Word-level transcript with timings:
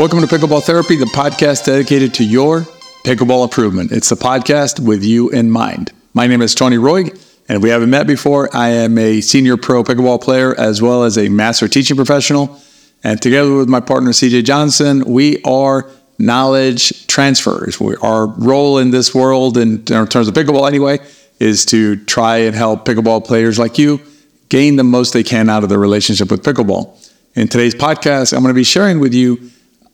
Welcome 0.00 0.26
to 0.26 0.26
Pickleball 0.26 0.62
Therapy, 0.62 0.96
the 0.96 1.04
podcast 1.04 1.66
dedicated 1.66 2.14
to 2.14 2.24
your 2.24 2.60
pickleball 3.04 3.44
improvement. 3.44 3.92
It's 3.92 4.08
the 4.08 4.16
podcast 4.16 4.80
with 4.80 5.04
you 5.04 5.28
in 5.28 5.50
mind. 5.50 5.92
My 6.14 6.26
name 6.26 6.40
is 6.40 6.54
Tony 6.54 6.78
Roig, 6.78 7.10
and 7.50 7.56
if 7.56 7.62
we 7.62 7.68
haven't 7.68 7.90
met 7.90 8.06
before, 8.06 8.48
I 8.56 8.70
am 8.70 8.96
a 8.96 9.20
senior 9.20 9.58
pro 9.58 9.84
pickleball 9.84 10.22
player 10.22 10.58
as 10.58 10.80
well 10.80 11.04
as 11.04 11.18
a 11.18 11.28
master 11.28 11.68
teaching 11.68 11.96
professional. 11.96 12.58
And 13.04 13.20
together 13.20 13.54
with 13.54 13.68
my 13.68 13.80
partner, 13.80 14.12
CJ 14.12 14.44
Johnson, 14.44 15.04
we 15.04 15.42
are 15.42 15.86
knowledge 16.18 17.06
transfers. 17.06 17.78
We, 17.78 17.94
our 17.96 18.26
role 18.26 18.78
in 18.78 18.92
this 18.92 19.14
world, 19.14 19.58
in, 19.58 19.80
in 19.80 20.06
terms 20.06 20.28
of 20.28 20.32
pickleball 20.32 20.66
anyway, 20.66 21.00
is 21.40 21.66
to 21.66 22.02
try 22.06 22.38
and 22.38 22.56
help 22.56 22.86
pickleball 22.86 23.26
players 23.26 23.58
like 23.58 23.76
you 23.76 24.00
gain 24.48 24.76
the 24.76 24.82
most 24.82 25.12
they 25.12 25.22
can 25.22 25.50
out 25.50 25.62
of 25.62 25.68
their 25.68 25.78
relationship 25.78 26.30
with 26.30 26.42
pickleball. 26.42 26.96
In 27.34 27.48
today's 27.48 27.74
podcast, 27.74 28.32
I'm 28.32 28.40
going 28.40 28.48
to 28.48 28.58
be 28.58 28.64
sharing 28.64 28.98
with 28.98 29.12
you 29.12 29.50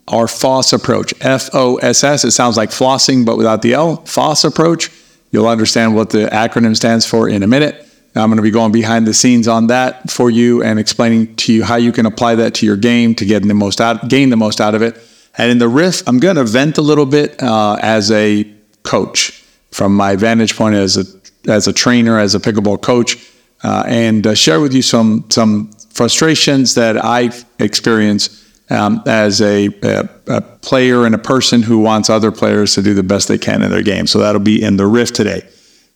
our 0.08 0.28
FOSS 0.28 0.72
approach. 0.72 1.14
F 1.20 1.50
O 1.52 1.76
S 1.76 2.04
S. 2.04 2.24
It 2.24 2.30
sounds 2.30 2.56
like 2.56 2.70
flossing, 2.70 3.24
but 3.24 3.36
without 3.36 3.62
the 3.62 3.74
L. 3.74 3.96
FOSS 4.04 4.44
approach. 4.44 4.90
You'll 5.30 5.48
understand 5.48 5.94
what 5.94 6.10
the 6.10 6.26
acronym 6.28 6.76
stands 6.76 7.04
for 7.04 7.28
in 7.28 7.42
a 7.42 7.46
minute. 7.46 7.82
I'm 8.14 8.30
going 8.30 8.36
to 8.36 8.42
be 8.42 8.50
going 8.50 8.72
behind 8.72 9.06
the 9.06 9.12
scenes 9.12 9.46
on 9.46 9.66
that 9.66 10.10
for 10.10 10.30
you 10.30 10.62
and 10.62 10.78
explaining 10.78 11.36
to 11.36 11.52
you 11.52 11.64
how 11.64 11.76
you 11.76 11.92
can 11.92 12.06
apply 12.06 12.36
that 12.36 12.54
to 12.54 12.66
your 12.66 12.76
game 12.76 13.14
to 13.16 13.26
get 13.26 13.42
the 13.42 13.52
most 13.52 13.80
out, 13.80 14.08
gain 14.08 14.30
the 14.30 14.36
most 14.36 14.60
out 14.60 14.74
of 14.74 14.80
it. 14.80 14.96
And 15.36 15.50
in 15.50 15.58
the 15.58 15.68
riff, 15.68 16.02
I'm 16.08 16.18
going 16.18 16.36
to 16.36 16.44
vent 16.44 16.78
a 16.78 16.82
little 16.82 17.04
bit 17.04 17.42
uh, 17.42 17.76
as 17.82 18.10
a 18.10 18.50
coach 18.84 19.44
from 19.70 19.94
my 19.94 20.16
vantage 20.16 20.56
point 20.56 20.74
as 20.74 20.96
a 20.96 21.04
as 21.50 21.68
a 21.68 21.72
trainer, 21.72 22.18
as 22.18 22.34
a 22.34 22.40
pickleball 22.40 22.80
coach, 22.82 23.16
uh, 23.62 23.84
and 23.86 24.26
uh, 24.26 24.34
share 24.34 24.60
with 24.60 24.72
you 24.72 24.82
some 24.82 25.24
some 25.28 25.70
frustrations 25.90 26.74
that 26.74 27.04
I've 27.04 27.44
experienced 27.58 28.45
um, 28.70 29.02
as 29.06 29.40
a, 29.40 29.68
a, 29.82 30.08
a, 30.26 30.40
player 30.40 31.06
and 31.06 31.14
a 31.14 31.18
person 31.18 31.62
who 31.62 31.78
wants 31.78 32.10
other 32.10 32.32
players 32.32 32.74
to 32.74 32.82
do 32.82 32.94
the 32.94 33.02
best 33.02 33.28
they 33.28 33.38
can 33.38 33.62
in 33.62 33.70
their 33.70 33.82
game. 33.82 34.06
So 34.06 34.18
that'll 34.18 34.40
be 34.40 34.60
in 34.62 34.76
the 34.76 34.86
Riff 34.86 35.12
today. 35.12 35.48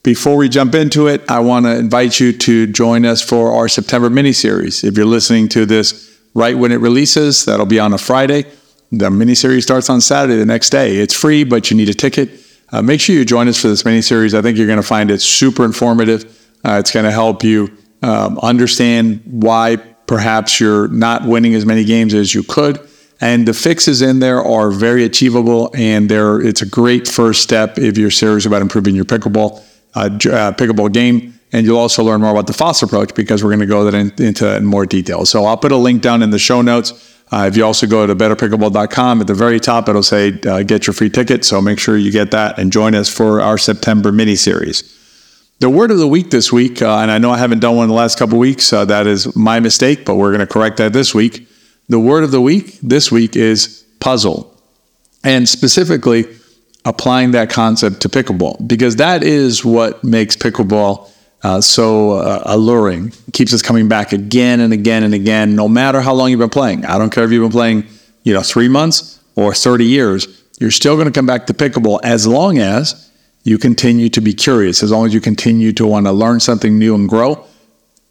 Before 0.02 0.36
we 0.36 0.48
jump 0.48 0.74
into 0.74 1.08
it, 1.08 1.28
I 1.28 1.40
want 1.40 1.66
to 1.66 1.76
invite 1.76 2.20
you 2.20 2.32
to 2.32 2.66
join 2.66 3.04
us 3.04 3.20
for 3.20 3.52
our 3.52 3.68
September 3.68 4.08
mini 4.08 4.32
series. 4.32 4.84
If 4.84 4.96
you're 4.96 5.04
listening 5.04 5.48
to 5.50 5.66
this 5.66 6.18
right 6.32 6.56
when 6.56 6.72
it 6.72 6.76
releases, 6.76 7.44
that'll 7.44 7.66
be 7.66 7.80
on 7.80 7.92
a 7.92 7.98
Friday. 7.98 8.44
The 8.92 9.10
mini 9.10 9.34
series 9.34 9.64
starts 9.64 9.90
on 9.90 10.00
Saturday 10.00 10.36
the 10.36 10.46
next 10.46 10.70
day. 10.70 10.96
It's 10.96 11.14
free, 11.14 11.44
but 11.44 11.70
you 11.70 11.76
need 11.76 11.88
a 11.88 11.94
ticket. 11.94 12.30
Uh, 12.72 12.82
make 12.82 13.00
sure 13.00 13.14
you 13.14 13.24
join 13.24 13.48
us 13.48 13.60
for 13.60 13.68
this 13.68 13.84
mini 13.84 14.00
series. 14.00 14.34
I 14.34 14.42
think 14.42 14.56
you're 14.56 14.66
going 14.66 14.80
to 14.80 14.82
find 14.82 15.10
it 15.10 15.20
super 15.20 15.64
informative. 15.64 16.24
Uh, 16.64 16.78
it's 16.78 16.92
going 16.92 17.04
to 17.04 17.10
help 17.10 17.42
you 17.42 17.76
um, 18.02 18.38
understand 18.38 19.22
why 19.24 19.76
Perhaps 20.10 20.58
you're 20.58 20.88
not 20.88 21.22
winning 21.24 21.54
as 21.54 21.64
many 21.64 21.84
games 21.84 22.14
as 22.14 22.34
you 22.34 22.42
could. 22.42 22.80
And 23.20 23.46
the 23.46 23.54
fixes 23.54 24.02
in 24.02 24.18
there 24.18 24.42
are 24.42 24.72
very 24.72 25.04
achievable, 25.04 25.70
and 25.72 26.08
they're, 26.08 26.40
it's 26.40 26.62
a 26.62 26.66
great 26.66 27.06
first 27.06 27.44
step 27.44 27.78
if 27.78 27.96
you're 27.96 28.10
serious 28.10 28.44
about 28.44 28.60
improving 28.60 28.96
your 28.96 29.04
pickleball 29.04 29.62
uh, 29.94 30.00
uh, 30.00 30.08
pickleball 30.54 30.92
game. 30.92 31.38
And 31.52 31.64
you'll 31.64 31.78
also 31.78 32.02
learn 32.02 32.22
more 32.22 32.32
about 32.32 32.48
the 32.48 32.52
FOSS 32.52 32.82
approach 32.82 33.14
because 33.14 33.44
we're 33.44 33.50
going 33.50 33.60
to 33.60 33.66
go 33.66 33.84
that 33.84 33.94
in, 33.94 34.12
into 34.18 34.56
in 34.56 34.66
more 34.66 34.84
detail. 34.84 35.24
So 35.26 35.44
I'll 35.44 35.56
put 35.56 35.70
a 35.70 35.76
link 35.76 36.02
down 36.02 36.24
in 36.24 36.30
the 36.30 36.40
show 36.40 36.60
notes. 36.60 37.16
Uh, 37.30 37.44
if 37.46 37.56
you 37.56 37.64
also 37.64 37.86
go 37.86 38.04
to 38.04 38.16
betterpickleball.com, 38.16 39.20
at 39.20 39.28
the 39.28 39.34
very 39.34 39.60
top, 39.60 39.88
it'll 39.88 40.02
say 40.02 40.36
uh, 40.40 40.64
get 40.64 40.88
your 40.88 40.94
free 40.94 41.10
ticket. 41.10 41.44
So 41.44 41.62
make 41.62 41.78
sure 41.78 41.96
you 41.96 42.10
get 42.10 42.32
that 42.32 42.58
and 42.58 42.72
join 42.72 42.96
us 42.96 43.08
for 43.08 43.40
our 43.40 43.58
September 43.58 44.10
mini 44.10 44.34
series. 44.34 44.99
The 45.60 45.68
word 45.68 45.90
of 45.90 45.98
the 45.98 46.08
week 46.08 46.30
this 46.30 46.50
week, 46.50 46.80
uh, 46.80 47.00
and 47.00 47.10
I 47.10 47.18
know 47.18 47.30
I 47.32 47.36
haven't 47.36 47.58
done 47.58 47.76
one 47.76 47.84
in 47.84 47.88
the 47.90 47.94
last 47.94 48.18
couple 48.18 48.38
weeks. 48.38 48.72
Uh, 48.72 48.86
that 48.86 49.06
is 49.06 49.36
my 49.36 49.60
mistake, 49.60 50.06
but 50.06 50.14
we're 50.14 50.30
going 50.30 50.40
to 50.40 50.46
correct 50.46 50.78
that 50.78 50.94
this 50.94 51.14
week. 51.14 51.46
The 51.90 52.00
word 52.00 52.24
of 52.24 52.30
the 52.30 52.40
week 52.40 52.78
this 52.82 53.12
week 53.12 53.36
is 53.36 53.84
puzzle, 54.00 54.56
and 55.22 55.46
specifically 55.46 56.24
applying 56.86 57.32
that 57.32 57.50
concept 57.50 58.00
to 58.00 58.08
pickleball 58.08 58.66
because 58.66 58.96
that 58.96 59.22
is 59.22 59.62
what 59.62 60.02
makes 60.02 60.34
pickleball 60.34 61.10
uh, 61.42 61.60
so 61.60 62.12
uh, 62.12 62.42
alluring. 62.46 63.08
It 63.28 63.34
keeps 63.34 63.52
us 63.52 63.60
coming 63.60 63.86
back 63.86 64.12
again 64.12 64.60
and 64.60 64.72
again 64.72 65.02
and 65.02 65.12
again, 65.12 65.56
no 65.56 65.68
matter 65.68 66.00
how 66.00 66.14
long 66.14 66.30
you've 66.30 66.40
been 66.40 66.48
playing. 66.48 66.86
I 66.86 66.96
don't 66.96 67.12
care 67.12 67.24
if 67.24 67.32
you've 67.32 67.44
been 67.44 67.52
playing, 67.52 67.86
you 68.22 68.32
know, 68.32 68.40
three 68.40 68.68
months 68.68 69.20
or 69.36 69.52
30 69.52 69.84
years. 69.84 70.42
You're 70.58 70.70
still 70.70 70.94
going 70.94 71.06
to 71.06 71.12
come 71.12 71.26
back 71.26 71.46
to 71.48 71.52
pickleball 71.52 72.00
as 72.02 72.26
long 72.26 72.56
as 72.56 73.09
you 73.42 73.58
continue 73.58 74.08
to 74.10 74.20
be 74.20 74.32
curious, 74.34 74.82
as 74.82 74.90
long 74.90 75.06
as 75.06 75.14
you 75.14 75.20
continue 75.20 75.72
to 75.72 75.86
want 75.86 76.06
to 76.06 76.12
learn 76.12 76.40
something 76.40 76.78
new 76.78 76.94
and 76.94 77.08
grow, 77.08 77.46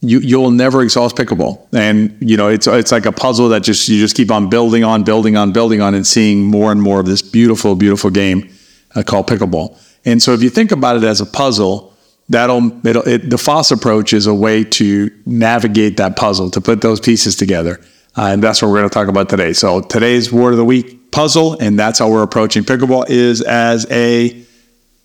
you 0.01 0.19
you'll 0.19 0.51
never 0.51 0.81
exhaust 0.81 1.16
pickleball. 1.16 1.67
And 1.73 2.17
you 2.22 2.38
know, 2.38 2.47
it's 2.47 2.67
it's 2.67 2.91
like 2.91 3.06
a 3.06 3.12
puzzle 3.12 3.50
that 3.50 3.63
just 3.63 3.88
you 3.90 4.00
just 4.00 4.16
keep 4.16 4.31
on 4.31 4.50
building 4.50 4.84
on, 4.84 5.03
building 5.03 5.35
on, 5.35 5.51
building 5.51 5.81
on, 5.81 5.94
and 5.94 6.07
seeing 6.07 6.45
more 6.45 6.72
and 6.72 6.81
more 6.81 7.00
of 7.00 7.06
this 7.06 7.22
beautiful, 7.22 7.75
beautiful 7.75 8.09
game 8.09 8.50
uh, 8.95 9.03
called 9.03 9.28
pickleball. 9.28 9.78
And 10.06 10.22
so, 10.22 10.34
if 10.34 10.41
you 10.41 10.50
think 10.50 10.72
about 10.72 10.95
it 10.95 11.03
as 11.03 11.22
a 11.22 11.25
puzzle, 11.25 11.94
that'll 12.29 12.85
it'll, 12.88 13.07
it, 13.07 13.29
the 13.29 13.38
FOSS 13.38 13.72
approach 13.72 14.13
is 14.13 14.25
a 14.25 14.34
way 14.34 14.63
to 14.63 15.11
navigate 15.25 15.97
that 15.97 16.16
puzzle, 16.16 16.50
to 16.51 16.61
put 16.61 16.81
those 16.81 17.00
pieces 17.00 17.35
together. 17.35 17.79
Uh, 18.17 18.29
and 18.31 18.44
that's 18.44 18.61
what 18.61 18.69
we're 18.69 18.78
going 18.78 18.90
to 18.90 18.94
talk 18.94 19.07
about 19.07 19.29
today. 19.29 19.53
So 19.53 19.81
today's 19.81 20.31
word 20.31 20.51
of 20.51 20.57
the 20.57 20.66
week, 20.66 21.11
puzzle, 21.11 21.57
and 21.59 21.78
that's 21.78 22.00
how 22.00 22.09
we're 22.09 22.23
approaching 22.23 22.63
pickleball 22.63 23.09
is 23.09 23.41
as 23.41 23.85
a 23.91 24.46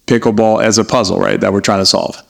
pickleball 0.07 0.63
as 0.63 0.79
a 0.79 0.85
puzzle, 0.85 1.19
right? 1.19 1.41
That 1.41 1.53
we're 1.53 1.61
trying 1.61 1.81
to 1.81 1.87
solve. 1.87 2.23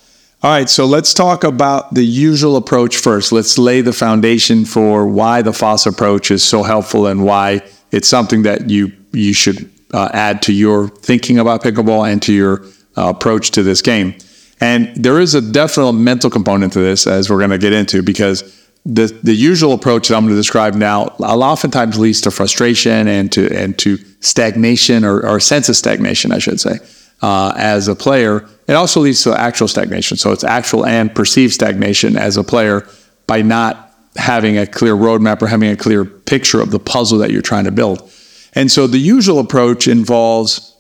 All 0.43 0.51
right, 0.51 0.69
so 0.69 0.85
let's 0.85 1.15
talk 1.15 1.43
about 1.43 1.95
the 1.95 2.05
usual 2.05 2.57
approach 2.57 2.99
first. 2.99 3.33
Let's 3.33 3.57
lay 3.57 3.81
the 3.81 3.95
foundation 3.95 4.67
for 4.67 5.07
why 5.07 5.41
the 5.41 5.55
FOSS 5.55 5.87
approach 5.87 6.31
is 6.31 6.45
so 6.45 6.63
helpful 6.63 7.07
and 7.07 7.25
why 7.25 7.63
it's 7.93 8.09
something 8.09 8.43
that 8.43 8.69
you 8.69 8.93
you 9.13 9.33
should 9.33 9.71
uh, 9.95 10.11
add 10.13 10.43
to 10.43 10.53
your 10.53 10.89
thinking 10.89 11.39
about 11.39 11.63
pickleball 11.63 12.11
and 12.11 12.21
to 12.23 12.33
your 12.33 12.63
uh, 12.99 13.09
approach 13.09 13.53
to 13.53 13.63
this 13.63 13.81
game. 13.81 14.15
And 14.61 14.95
there 14.97 15.19
is 15.19 15.35
a 15.35 15.41
definite 15.41 15.95
mental 15.95 16.29
component 16.29 16.75
to 16.75 16.81
this, 16.81 17.07
as 17.07 17.31
we're 17.31 17.39
going 17.39 17.51
to 17.51 17.59
get 17.59 17.73
into, 17.73 18.03
because 18.03 18.43
the 18.85 19.07
the 19.23 19.35
usual 19.35 19.73
approach 19.73 20.09
that 20.09 20.17
I'm 20.17 20.25
going 20.25 20.35
to 20.35 20.41
describe 20.41 20.75
now 20.75 21.05
oftentimes 21.21 21.99
leads 21.99 22.21
to 22.21 22.31
frustration 22.31 23.09
and 23.09 23.33
to 23.33 23.51
and 23.57 23.79
to 23.79 23.97
stagnation 24.21 25.07
or, 25.07 25.21
or 25.21 25.39
a 25.39 25.41
sense 25.41 25.71
of 25.71 25.77
stagnation, 25.77 26.33
I 26.33 26.39
should 26.39 26.61
say 26.61 26.81
uh, 27.25 27.55
as 27.57 27.89
a 27.89 27.95
player. 27.95 28.47
It 28.69 28.75
also 28.75 29.01
leads 29.01 29.23
to 29.23 29.33
actual 29.33 29.67
stagnation. 29.67 30.19
So 30.19 30.31
it's 30.31 30.45
actual 30.45 30.85
and 30.85 31.15
perceived 31.15 31.55
stagnation 31.55 32.19
as 32.19 32.37
a 32.37 32.45
player 32.45 32.87
by 33.27 33.41
not 33.41 33.95
having 34.17 34.59
a 34.59 34.67
clear 34.67 34.95
roadmap 34.95 35.41
or 35.41 35.47
having 35.47 35.71
a 35.71 35.77
clear 35.77 36.05
picture 36.05 36.61
of 36.61 36.71
the 36.71 36.79
puzzle 36.79 37.17
that 37.19 37.31
you're 37.31 37.41
trying 37.41 37.65
to 37.65 37.71
build. 37.71 38.13
And 38.55 38.71
so 38.71 38.87
the 38.87 38.99
usual 38.99 39.39
approach 39.39 39.89
involves 39.89 40.77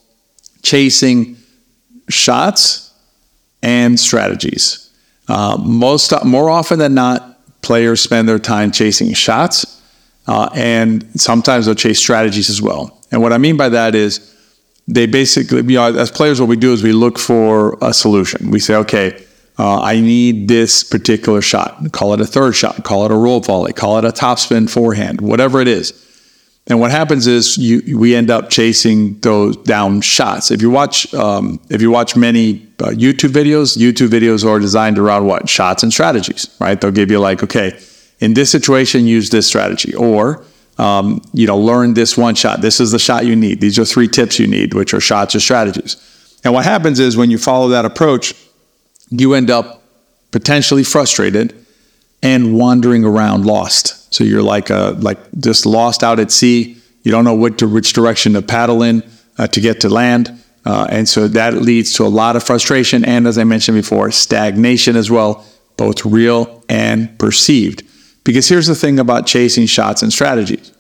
chasing 0.63 1.39
shots 2.11 2.93
and 3.63 3.99
strategies. 3.99 4.91
Uh, 5.29 5.57
most 5.59 6.13
more 6.27 6.51
often 6.51 6.79
than 6.79 6.93
not, 6.93 7.41
players 7.63 8.03
spend 8.03 8.29
their 8.29 8.39
time 8.39 8.71
chasing 8.71 9.15
shots, 9.15 9.81
uh, 10.27 10.51
and 10.55 11.09
sometimes 11.19 11.65
they'll 11.65 11.75
chase 11.75 11.99
strategies 11.99 12.51
as 12.51 12.61
well. 12.61 13.01
And 13.11 13.23
what 13.23 13.33
I 13.33 13.39
mean 13.39 13.57
by 13.57 13.71
that 13.71 13.95
is 13.95 14.34
they 14.87 15.07
basically, 15.07 15.59
you 15.59 15.79
know, 15.79 15.97
as 15.97 16.11
players, 16.11 16.41
what 16.41 16.49
we 16.49 16.57
do 16.57 16.73
is 16.73 16.83
we 16.83 16.93
look 16.93 17.19
for 17.19 17.79
a 17.81 17.95
solution. 17.95 18.51
We 18.51 18.61
say, 18.61 18.75
okay, 18.77 19.25
uh, 19.59 19.81
I 19.81 20.01
need 20.01 20.49
this 20.49 20.83
particular 20.83 21.41
shot. 21.41 21.93
Call 21.93 22.13
it 22.13 22.21
a 22.21 22.27
third 22.27 22.55
shot, 22.55 22.85
call 22.85 23.05
it 23.07 23.13
a 23.13 23.15
roll 23.17 23.41
volley, 23.41 23.73
call 23.73 23.99
it 23.99 24.05
a 24.05 24.11
topspin 24.11 24.69
forehand, 24.69 25.21
whatever 25.21 25.61
it 25.61 25.69
is. 25.69 26.01
And 26.67 26.81
what 26.81 26.91
happens 26.91 27.27
is 27.27 27.59
you, 27.59 27.99
we 27.99 28.15
end 28.15 28.31
up 28.31 28.49
chasing 28.49 29.19
those 29.21 29.57
down 29.59 30.01
shots. 30.01 30.51
If 30.51 30.63
you 30.63 30.71
watch, 30.71 31.13
um, 31.15 31.61
if 31.69 31.83
you 31.83 31.91
watch 31.91 32.17
many 32.17 32.67
uh, 32.81 32.89
YouTube 32.89 33.33
videos, 33.33 33.77
YouTube 33.77 34.09
videos 34.09 34.49
are 34.49 34.59
designed 34.59 34.99
around 34.99 35.27
what 35.27 35.49
shots 35.49 35.83
and 35.83 35.93
strategies, 35.93 36.55
right? 36.61 36.81
They'll 36.81 36.91
give 36.91 37.11
you 37.11 37.21
like, 37.21 37.43
okay, 37.43 37.79
in 38.21 38.33
this 38.33 38.51
situation, 38.51 39.07
use 39.07 39.29
this 39.29 39.47
strategy, 39.47 39.95
or 39.95 40.43
um, 40.79 41.23
you 41.33 41.47
know, 41.47 41.57
learn 41.57 41.95
this 41.95 42.17
one 42.17 42.35
shot. 42.35 42.61
This 42.61 42.81
is 42.81 42.91
the 42.91 42.99
shot 42.99 43.27
you 43.27 43.37
need. 43.37 43.61
These 43.61 43.79
are 43.79 43.85
three 43.85 44.09
tips 44.09 44.39
you 44.39 44.47
need, 44.47 44.75
which 44.75 44.93
are 44.93 45.01
shots 45.01 45.35
or 45.35 45.41
strategies. 45.41 45.97
And 46.45 46.53
what 46.53 46.65
happens 46.65 47.01
is 47.01 47.17
when 47.17 47.31
you 47.31 47.39
follow 47.39 47.69
that 47.69 47.85
approach, 47.85 48.35
you 49.11 49.35
end 49.35 49.51
up 49.51 49.83
potentially 50.31 50.83
frustrated 50.83 51.55
and 52.23 52.59
wandering 52.59 53.05
around 53.05 53.47
lost. 53.47 54.13
So 54.13 54.25
you're 54.25 54.43
like 54.43 54.71
a, 54.71 54.97
like 54.99 55.19
just 55.39 55.67
lost 55.67 56.03
out 56.03 56.19
at 56.19 56.31
sea. 56.31 56.77
You 57.03 57.13
don't 57.13 57.25
know 57.25 57.35
what 57.35 57.59
to, 57.59 57.69
which 57.69 57.93
direction 57.93 58.33
to 58.33 58.43
paddle 58.43 58.83
in 58.83 59.03
uh, 59.39 59.47
to 59.49 59.61
get 59.61 59.81
to 59.81 59.89
land. 59.89 60.41
Uh, 60.65 60.87
and 60.91 61.09
so 61.09 61.29
that 61.29 61.55
leads 61.55 61.93
to 61.95 62.05
a 62.05 62.09
lot 62.09 62.37
of 62.37 62.43
frustration 62.43 63.05
and, 63.05 63.27
as 63.27 63.37
I 63.37 63.45
mentioned 63.45 63.77
before, 63.77 64.11
stagnation 64.11 64.97
as 64.97 65.11
well, 65.11 65.45
both 65.77 66.05
real 66.07 66.63
and 66.69 67.17
perceived. 67.19 67.83
Because 68.25 68.49
here's 68.49 68.67
the 68.67 68.75
thing 68.75 68.99
about 68.99 69.27
chasing 69.27 69.67
shots 69.67 70.03
and 70.03 70.13
strategies. 70.13 70.73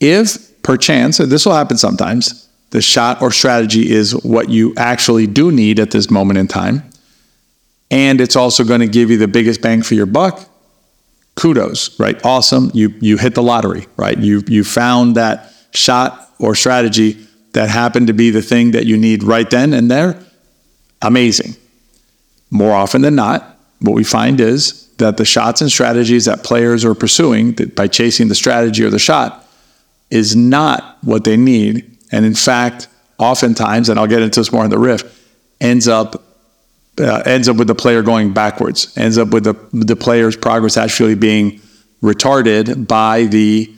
If 0.00 0.62
perchance, 0.62 1.20
and 1.20 1.30
this 1.30 1.46
will 1.46 1.54
happen 1.54 1.78
sometimes, 1.78 2.48
the 2.70 2.82
shot 2.82 3.22
or 3.22 3.30
strategy 3.30 3.90
is 3.90 4.12
what 4.24 4.48
you 4.50 4.74
actually 4.76 5.26
do 5.26 5.52
need 5.52 5.78
at 5.78 5.92
this 5.92 6.10
moment 6.10 6.38
in 6.38 6.48
time, 6.48 6.82
and 7.90 8.20
it's 8.20 8.34
also 8.34 8.64
going 8.64 8.80
to 8.80 8.88
give 8.88 9.10
you 9.10 9.16
the 9.16 9.28
biggest 9.28 9.62
bang 9.62 9.82
for 9.82 9.94
your 9.94 10.06
buck, 10.06 10.48
kudos, 11.36 11.98
right? 12.00 12.22
Awesome. 12.24 12.70
You 12.74 12.92
you 13.00 13.16
hit 13.16 13.34
the 13.36 13.42
lottery, 13.42 13.86
right? 13.96 14.18
You 14.18 14.42
you 14.48 14.64
found 14.64 15.14
that 15.14 15.52
shot 15.72 16.32
or 16.40 16.54
strategy 16.54 17.26
that 17.52 17.70
happened 17.70 18.08
to 18.08 18.12
be 18.12 18.30
the 18.30 18.42
thing 18.42 18.72
that 18.72 18.86
you 18.86 18.96
need 18.96 19.22
right 19.22 19.48
then 19.48 19.72
and 19.72 19.90
there, 19.90 20.20
amazing. 21.00 21.54
More 22.50 22.74
often 22.74 23.02
than 23.02 23.14
not, 23.14 23.58
what 23.80 23.94
we 23.94 24.04
find 24.04 24.40
is 24.40 24.85
that 24.98 25.16
the 25.16 25.24
shots 25.24 25.60
and 25.60 25.70
strategies 25.70 26.24
that 26.24 26.42
players 26.42 26.84
are 26.84 26.94
pursuing 26.94 27.52
by 27.52 27.86
chasing 27.86 28.28
the 28.28 28.34
strategy 28.34 28.84
or 28.84 28.90
the 28.90 28.98
shot 28.98 29.46
is 30.10 30.34
not 30.34 30.98
what 31.02 31.24
they 31.24 31.36
need. 31.36 31.98
And 32.12 32.24
in 32.24 32.34
fact, 32.34 32.88
oftentimes, 33.18 33.88
and 33.88 33.98
I'll 33.98 34.06
get 34.06 34.22
into 34.22 34.40
this 34.40 34.52
more 34.52 34.64
in 34.64 34.70
the 34.70 34.78
riff, 34.78 35.02
ends 35.60 35.88
up 35.88 36.22
uh, 36.98 37.22
ends 37.26 37.46
up 37.46 37.56
with 37.56 37.68
the 37.68 37.74
player 37.74 38.02
going 38.02 38.32
backwards, 38.32 38.96
ends 38.96 39.18
up 39.18 39.28
with 39.28 39.44
the 39.44 39.54
the 39.72 39.96
player's 39.96 40.36
progress 40.36 40.76
actually 40.76 41.14
being 41.14 41.60
retarded 42.02 42.86
by 42.86 43.24
the 43.24 43.72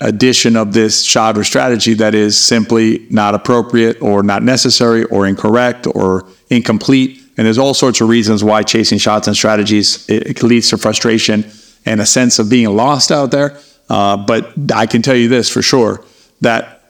addition 0.00 0.56
of 0.56 0.72
this 0.72 1.04
shot 1.04 1.36
or 1.36 1.44
strategy 1.44 1.94
that 1.94 2.14
is 2.14 2.38
simply 2.38 3.06
not 3.10 3.34
appropriate 3.34 4.00
or 4.00 4.22
not 4.22 4.42
necessary 4.42 5.04
or 5.04 5.26
incorrect 5.26 5.86
or 5.94 6.26
incomplete. 6.48 7.19
And 7.36 7.46
there's 7.46 7.58
all 7.58 7.74
sorts 7.74 8.00
of 8.00 8.08
reasons 8.08 8.44
why 8.44 8.62
chasing 8.62 8.98
shots 8.98 9.26
and 9.26 9.36
strategies 9.36 10.08
it, 10.08 10.26
it 10.26 10.42
leads 10.42 10.70
to 10.70 10.78
frustration 10.78 11.50
and 11.86 12.00
a 12.00 12.06
sense 12.06 12.38
of 12.38 12.50
being 12.50 12.68
lost 12.76 13.10
out 13.10 13.30
there. 13.30 13.58
Uh, 13.88 14.16
but 14.16 14.52
I 14.74 14.86
can 14.86 15.02
tell 15.02 15.16
you 15.16 15.28
this 15.28 15.48
for 15.48 15.62
sure 15.62 16.04
that 16.40 16.82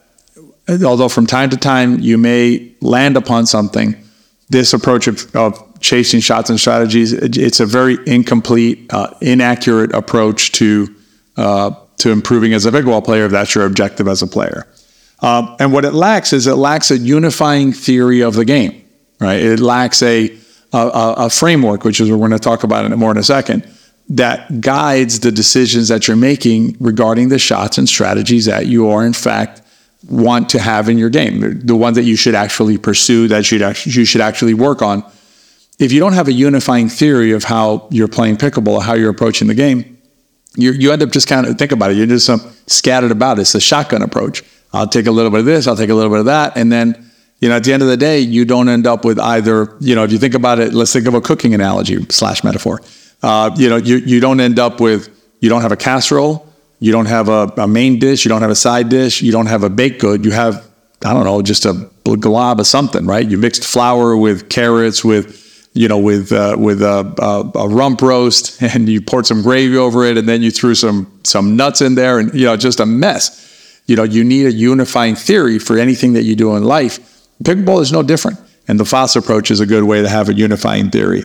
although 0.85 1.09
from 1.09 1.27
time 1.27 1.51
to 1.51 1.57
time 1.57 2.01
you 2.01 2.19
may 2.19 2.73
land 2.81 3.17
upon 3.17 3.47
something, 3.47 3.97
this 4.49 4.73
approach 4.73 5.07
of, 5.07 5.35
of 5.35 5.81
chasing 5.81 6.21
shots 6.21 6.51
and 6.51 6.59
strategies, 6.59 7.13
it's 7.13 7.61
a 7.61 7.67
very 7.67 7.99
incomplete, 8.07 8.93
uh, 8.93 9.15
inaccurate 9.21 9.93
approach 9.95 10.53
to 10.53 10.95
uh, 11.37 11.73
to 11.99 12.11
improving 12.11 12.53
as 12.55 12.67
a 12.67 12.73
big 12.73 12.85
pickleball 12.85 13.05
player 13.05 13.27
if 13.27 13.33
that's 13.33 13.55
your 13.55 13.65
objective 13.67 14.09
as 14.09 14.23
a 14.23 14.27
player. 14.27 14.67
Um, 15.21 15.57
and 15.61 15.73
what 15.73 15.85
it 15.85 15.93
lacks 15.93 16.33
is 16.33 16.47
it 16.47 16.55
lacks 16.55 16.91
a 16.91 16.99
unifying 16.99 17.73
theory 17.73 18.23
of 18.23 18.35
the 18.35 18.45
game, 18.45 18.85
right? 19.21 19.41
It 19.41 19.61
lacks 19.61 20.03
a, 20.03 20.31
a, 20.73 21.15
a 21.17 21.31
framework, 21.31 21.85
which 21.85 22.01
is 22.01 22.11
what 22.11 22.19
we're 22.19 22.29
going 22.29 22.39
to 22.39 22.45
talk 22.45 22.65
about 22.65 22.85
in 22.85 22.99
more 22.99 23.11
in 23.11 23.19
a 23.19 23.23
second, 23.23 23.69
that 24.09 24.61
guides 24.61 25.21
the 25.21 25.31
decisions 25.31 25.89
that 25.89 26.09
you're 26.09 26.17
making 26.17 26.77
regarding 26.81 27.29
the 27.29 27.39
shots 27.39 27.79
and 27.79 27.89
strategies 27.89 28.47
that 28.47 28.67
you 28.67 28.89
are, 28.89 29.07
in 29.07 29.13
fact, 29.13 29.63
want 30.09 30.49
to 30.49 30.59
have 30.59 30.89
in 30.89 30.99
your 30.99 31.11
game, 31.11 31.61
the 31.61 31.77
ones 31.77 31.97
that 31.97 32.05
you 32.05 32.17
should 32.17 32.35
actually 32.35 32.79
pursue, 32.79 33.29
that 33.29 33.39
actually, 33.39 33.93
you 33.93 34.05
should 34.05 34.21
actually 34.21 34.55
work 34.55 34.83
on. 34.83 35.05
If 35.79 35.93
you 35.93 36.01
don't 36.01 36.15
have 36.15 36.29
a 36.29 36.33
unifying 36.33 36.89
theory 36.89 37.33
of 37.33 37.45
how 37.45 37.87
you're 37.91 38.09
playing 38.09 38.39
pickleball, 38.39 38.83
how 38.83 38.95
you're 38.95 39.11
approaching 39.11 39.49
the 39.49 39.55
game, 39.55 39.99
you 40.57 40.73
you 40.73 40.93
end 40.93 41.03
up 41.03 41.11
just 41.11 41.29
kind 41.29 41.47
of 41.47 41.57
think 41.59 41.73
about 41.73 41.91
it. 41.91 41.97
You're 41.97 42.07
just 42.07 42.29
scattered 42.69 43.13
about. 43.13 43.39
It's 43.39 43.55
a 43.55 43.61
shotgun 43.61 44.03
approach. 44.03 44.43
I'll 44.73 44.89
take 44.89 45.07
a 45.07 45.11
little 45.11 45.31
bit 45.31 45.41
of 45.41 45.47
this. 45.47 45.67
I'll 45.67 45.77
take 45.77 45.91
a 45.91 45.95
little 45.95 46.11
bit 46.11 46.21
of 46.21 46.27
that, 46.27 46.57
and 46.57 46.73
then 46.73 47.10
you 47.41 47.49
know 47.49 47.57
at 47.57 47.65
the 47.65 47.73
end 47.73 47.83
of 47.83 47.89
the 47.89 47.97
day, 47.97 48.21
you 48.21 48.45
don't 48.45 48.69
end 48.69 48.87
up 48.87 49.05
with 49.05 49.19
either. 49.19 49.77
You 49.81 49.95
know, 49.95 50.05
if 50.05 50.13
you 50.13 50.19
think 50.19 50.35
about 50.35 50.59
it, 50.59 50.73
let's 50.73 50.93
think 50.93 51.07
of 51.07 51.15
a 51.15 51.21
cooking 51.21 51.55
analogy 51.55 52.05
slash 52.11 52.45
metaphor. 52.45 52.81
Uh, 53.23 53.51
you 53.57 53.69
know, 53.69 53.77
you 53.77 53.97
you 53.97 54.21
don't 54.21 54.41
end 54.41 54.59
up 54.59 54.81
with 54.81 55.09
you 55.41 55.49
don't 55.49 55.63
have 55.63 55.73
a 55.73 55.77
casserole. 55.77 56.47
You 56.79 56.93
don't 56.93 57.07
have 57.07 57.29
a, 57.29 57.53
a 57.59 57.69
main 57.69 57.99
dish. 57.99 58.25
You 58.25 58.31
don't 58.31 58.41
have 58.41 58.51
a 58.51 58.55
side 58.55 58.89
dish. 58.89 59.21
You 59.21 59.33
don't 59.33 59.47
have 59.47 59.65
a 59.65 59.71
baked 59.71 60.01
good. 60.01 60.25
You 60.25 60.31
have 60.31 60.67
I 61.05 61.15
don't 61.15 61.25
know, 61.25 61.41
just 61.41 61.65
a 61.65 61.89
glob 62.05 62.61
of 62.61 62.67
something, 62.67 63.07
right? 63.07 63.27
You 63.27 63.39
mixed 63.39 63.65
flour 63.65 64.17
with 64.17 64.49
carrots 64.51 65.05
with 65.05 65.41
you 65.73 65.87
know, 65.87 65.99
with 65.99 66.33
uh, 66.33 66.57
with 66.59 66.83
a, 66.83 67.15
a, 67.19 67.59
a, 67.59 67.69
rump 67.69 68.03
roast, 68.03 68.61
and 68.75 68.89
you 68.89 69.01
poured 69.01 69.27
some 69.27 69.43
gravy 69.43 69.77
over 69.77 70.05
it, 70.05 70.19
and 70.19 70.29
then 70.29 70.43
you 70.43 70.51
threw 70.51 70.75
some 70.75 71.11
some 71.25 71.57
nuts 71.57 71.81
in 71.81 71.95
there, 71.95 72.19
and 72.19 72.35
you 72.35 72.45
know, 72.47 72.57
just 72.57 72.81
a 72.81 72.87
mess. 72.87 73.47
You 73.87 73.97
know, 73.97 74.03
you 74.03 74.25
need 74.25 74.47
a 74.47 74.53
unifying 74.53 75.15
theory 75.15 75.59
for 75.59 75.79
anything 75.79 76.13
that 76.15 76.23
you 76.25 76.37
do 76.37 76.57
in 76.57 76.65
life. 76.65 76.99
Pickleball 77.43 77.81
is 77.81 77.93
no 77.93 78.03
different, 78.03 78.39
and 78.69 78.79
the 78.79 78.85
FOSS 78.85 79.17
approach 79.17 79.51
is 79.51 79.61
a 79.61 79.67
good 79.67 79.85
way 79.85 80.03
to 80.03 80.09
have 80.09 80.29
a 80.29 80.35
unifying 80.35 80.91
theory. 80.91 81.25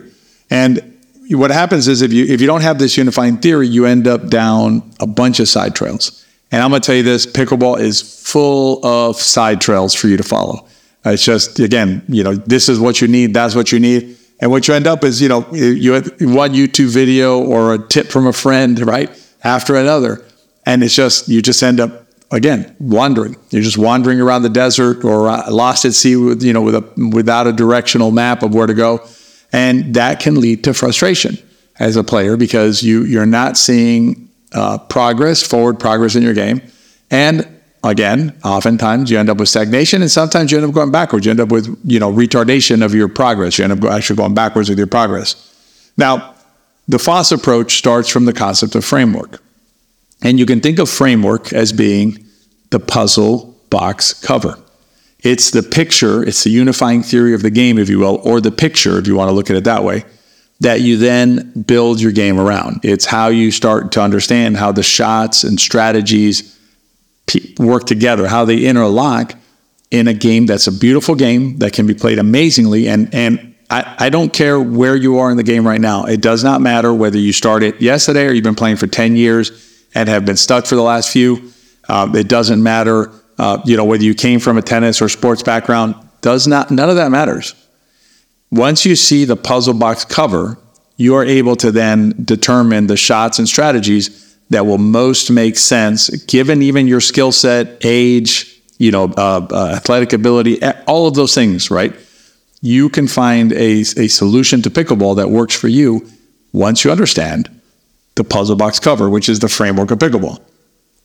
And 0.50 0.94
what 1.30 1.50
happens 1.50 1.88
is 1.88 2.02
if 2.02 2.12
you 2.12 2.24
if 2.26 2.40
you 2.40 2.46
don't 2.46 2.62
have 2.62 2.78
this 2.78 2.96
unifying 2.96 3.38
theory, 3.38 3.68
you 3.68 3.86
end 3.86 4.06
up 4.06 4.28
down 4.28 4.90
a 5.00 5.06
bunch 5.06 5.40
of 5.40 5.48
side 5.48 5.74
trails. 5.74 6.24
And 6.52 6.62
I'm 6.62 6.70
going 6.70 6.80
to 6.80 6.86
tell 6.86 6.96
you 6.96 7.02
this: 7.02 7.26
pickleball 7.26 7.80
is 7.80 8.00
full 8.00 8.84
of 8.86 9.16
side 9.16 9.60
trails 9.60 9.94
for 9.94 10.08
you 10.08 10.16
to 10.16 10.22
follow. 10.22 10.66
It's 11.04 11.24
just 11.24 11.60
again, 11.60 12.02
you 12.08 12.24
know, 12.24 12.34
this 12.34 12.68
is 12.68 12.80
what 12.80 13.00
you 13.00 13.08
need. 13.08 13.34
That's 13.34 13.54
what 13.54 13.72
you 13.72 13.78
need 13.78 14.16
and 14.40 14.50
what 14.50 14.68
you 14.68 14.74
end 14.74 14.86
up 14.86 15.04
is, 15.04 15.22
you 15.22 15.28
know, 15.28 15.46
you 15.52 15.92
have 15.92 16.06
one 16.20 16.52
YouTube 16.52 16.90
video 16.90 17.42
or 17.42 17.74
a 17.74 17.78
tip 17.78 18.08
from 18.08 18.26
a 18.26 18.32
friend, 18.32 18.78
right? 18.80 19.10
After 19.42 19.76
another. 19.76 20.22
And 20.66 20.82
it's 20.82 20.94
just, 20.94 21.28
you 21.28 21.40
just 21.40 21.62
end 21.62 21.80
up, 21.80 22.05
again, 22.30 22.74
wandering. 22.78 23.36
You're 23.50 23.62
just 23.62 23.78
wandering 23.78 24.20
around 24.20 24.42
the 24.42 24.48
desert 24.48 25.04
or 25.04 25.28
lost 25.50 25.84
at 25.84 25.94
sea 25.94 26.16
with, 26.16 26.42
you 26.42 26.52
know, 26.52 26.62
with 26.62 26.74
a, 26.74 27.10
without 27.12 27.46
a 27.46 27.52
directional 27.52 28.10
map 28.10 28.42
of 28.42 28.54
where 28.54 28.66
to 28.66 28.74
go. 28.74 29.06
And 29.52 29.94
that 29.94 30.20
can 30.20 30.40
lead 30.40 30.64
to 30.64 30.74
frustration 30.74 31.38
as 31.78 31.96
a 31.96 32.04
player 32.04 32.36
because 32.36 32.82
you, 32.82 33.04
you're 33.04 33.26
not 33.26 33.56
seeing 33.56 34.28
uh, 34.52 34.78
progress, 34.78 35.42
forward 35.42 35.78
progress 35.78 36.16
in 36.16 36.22
your 36.22 36.34
game. 36.34 36.60
And 37.10 37.48
again, 37.84 38.36
oftentimes 38.44 39.10
you 39.10 39.18
end 39.18 39.30
up 39.30 39.38
with 39.38 39.48
stagnation 39.48 40.02
and 40.02 40.10
sometimes 40.10 40.50
you 40.50 40.58
end 40.58 40.66
up 40.66 40.74
going 40.74 40.90
backwards. 40.90 41.26
You 41.26 41.30
end 41.30 41.40
up 41.40 41.50
with, 41.50 41.78
you 41.84 42.00
know, 42.00 42.12
retardation 42.12 42.84
of 42.84 42.94
your 42.94 43.08
progress. 43.08 43.58
You 43.58 43.64
end 43.64 43.72
up 43.72 43.90
actually 43.90 44.16
going 44.16 44.34
backwards 44.34 44.68
with 44.68 44.78
your 44.78 44.88
progress. 44.88 45.52
Now, 45.96 46.34
the 46.88 46.98
FOSS 46.98 47.32
approach 47.32 47.78
starts 47.78 48.08
from 48.08 48.26
the 48.26 48.32
concept 48.32 48.74
of 48.74 48.84
framework. 48.84 49.42
And 50.22 50.38
you 50.38 50.46
can 50.46 50.60
think 50.60 50.78
of 50.78 50.88
framework 50.88 51.52
as 51.52 51.72
being 51.72 52.24
the 52.70 52.80
puzzle 52.80 53.56
box 53.70 54.14
cover. 54.14 54.58
It's 55.20 55.50
the 55.50 55.62
picture, 55.62 56.22
it's 56.22 56.44
the 56.44 56.50
unifying 56.50 57.02
theory 57.02 57.34
of 57.34 57.42
the 57.42 57.50
game, 57.50 57.78
if 57.78 57.88
you 57.88 57.98
will, 57.98 58.20
or 58.22 58.40
the 58.40 58.52
picture, 58.52 58.98
if 58.98 59.06
you 59.06 59.16
want 59.16 59.28
to 59.28 59.32
look 59.32 59.50
at 59.50 59.56
it 59.56 59.64
that 59.64 59.82
way, 59.82 60.04
that 60.60 60.80
you 60.80 60.96
then 60.96 61.64
build 61.66 62.00
your 62.00 62.12
game 62.12 62.38
around. 62.38 62.80
It's 62.82 63.04
how 63.04 63.28
you 63.28 63.50
start 63.50 63.92
to 63.92 64.02
understand 64.02 64.56
how 64.56 64.72
the 64.72 64.82
shots 64.82 65.44
and 65.44 65.60
strategies 65.60 66.56
work 67.58 67.86
together, 67.86 68.28
how 68.28 68.44
they 68.44 68.64
interlock 68.64 69.34
in 69.90 70.08
a 70.08 70.14
game 70.14 70.46
that's 70.46 70.66
a 70.66 70.72
beautiful 70.72 71.14
game 71.14 71.58
that 71.58 71.72
can 71.72 71.86
be 71.86 71.94
played 71.94 72.18
amazingly. 72.18 72.88
And 72.88 73.12
and 73.14 73.54
I, 73.68 73.96
I 73.98 74.10
don't 74.10 74.32
care 74.32 74.60
where 74.60 74.94
you 74.94 75.18
are 75.18 75.30
in 75.30 75.36
the 75.36 75.42
game 75.42 75.66
right 75.66 75.80
now. 75.80 76.04
It 76.04 76.20
does 76.20 76.44
not 76.44 76.60
matter 76.60 76.94
whether 76.94 77.18
you 77.18 77.32
started 77.32 77.80
yesterday 77.80 78.26
or 78.26 78.32
you've 78.32 78.44
been 78.44 78.54
playing 78.54 78.76
for 78.76 78.86
10 78.86 79.16
years 79.16 79.65
and 79.96 80.10
have 80.10 80.26
been 80.26 80.36
stuck 80.36 80.66
for 80.66 80.74
the 80.74 80.82
last 80.82 81.10
few. 81.10 81.50
Uh, 81.88 82.12
it 82.14 82.28
doesn't 82.28 82.62
matter, 82.62 83.10
uh, 83.38 83.62
you 83.64 83.78
know, 83.78 83.84
whether 83.84 84.04
you 84.04 84.14
came 84.14 84.38
from 84.38 84.58
a 84.58 84.62
tennis 84.62 85.00
or 85.00 85.08
sports 85.08 85.42
background. 85.42 85.94
Does 86.20 86.46
not. 86.46 86.70
None 86.70 86.90
of 86.90 86.96
that 86.96 87.10
matters. 87.10 87.54
Once 88.50 88.84
you 88.84 88.94
see 88.94 89.24
the 89.24 89.36
puzzle 89.36 89.72
box 89.72 90.04
cover, 90.04 90.58
you 90.98 91.14
are 91.14 91.24
able 91.24 91.56
to 91.56 91.72
then 91.72 92.14
determine 92.22 92.88
the 92.88 92.96
shots 92.96 93.38
and 93.38 93.48
strategies 93.48 94.36
that 94.50 94.66
will 94.66 94.78
most 94.78 95.30
make 95.30 95.56
sense, 95.56 96.10
given 96.24 96.60
even 96.60 96.86
your 96.86 97.00
skill 97.00 97.32
set, 97.32 97.78
age, 97.82 98.60
you 98.78 98.90
know, 98.90 99.04
uh, 99.16 99.46
uh, 99.50 99.72
athletic 99.76 100.12
ability, 100.12 100.62
all 100.86 101.06
of 101.06 101.14
those 101.14 101.34
things, 101.34 101.70
right? 101.70 101.94
You 102.60 102.90
can 102.90 103.08
find 103.08 103.52
a, 103.52 103.80
a 103.80 104.08
solution 104.08 104.60
to 104.62 104.70
pickleball 104.70 105.16
that 105.16 105.30
works 105.30 105.54
for 105.54 105.68
you 105.68 106.06
once 106.52 106.84
you 106.84 106.90
understand 106.90 107.50
the 108.16 108.24
puzzle 108.24 108.56
box 108.56 108.80
cover, 108.80 109.08
which 109.08 109.28
is 109.28 109.38
the 109.38 109.48
framework 109.48 109.90
of 109.90 109.98
pickleball. 109.98 110.40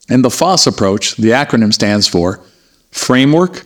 And 0.10 0.25
the 0.25 0.30
FOSS 0.30 0.68
approach, 0.68 1.15
the 1.15 1.30
acronym 1.30 1.74
stands 1.74 2.08
for 2.08 2.41
Framework, 2.91 3.65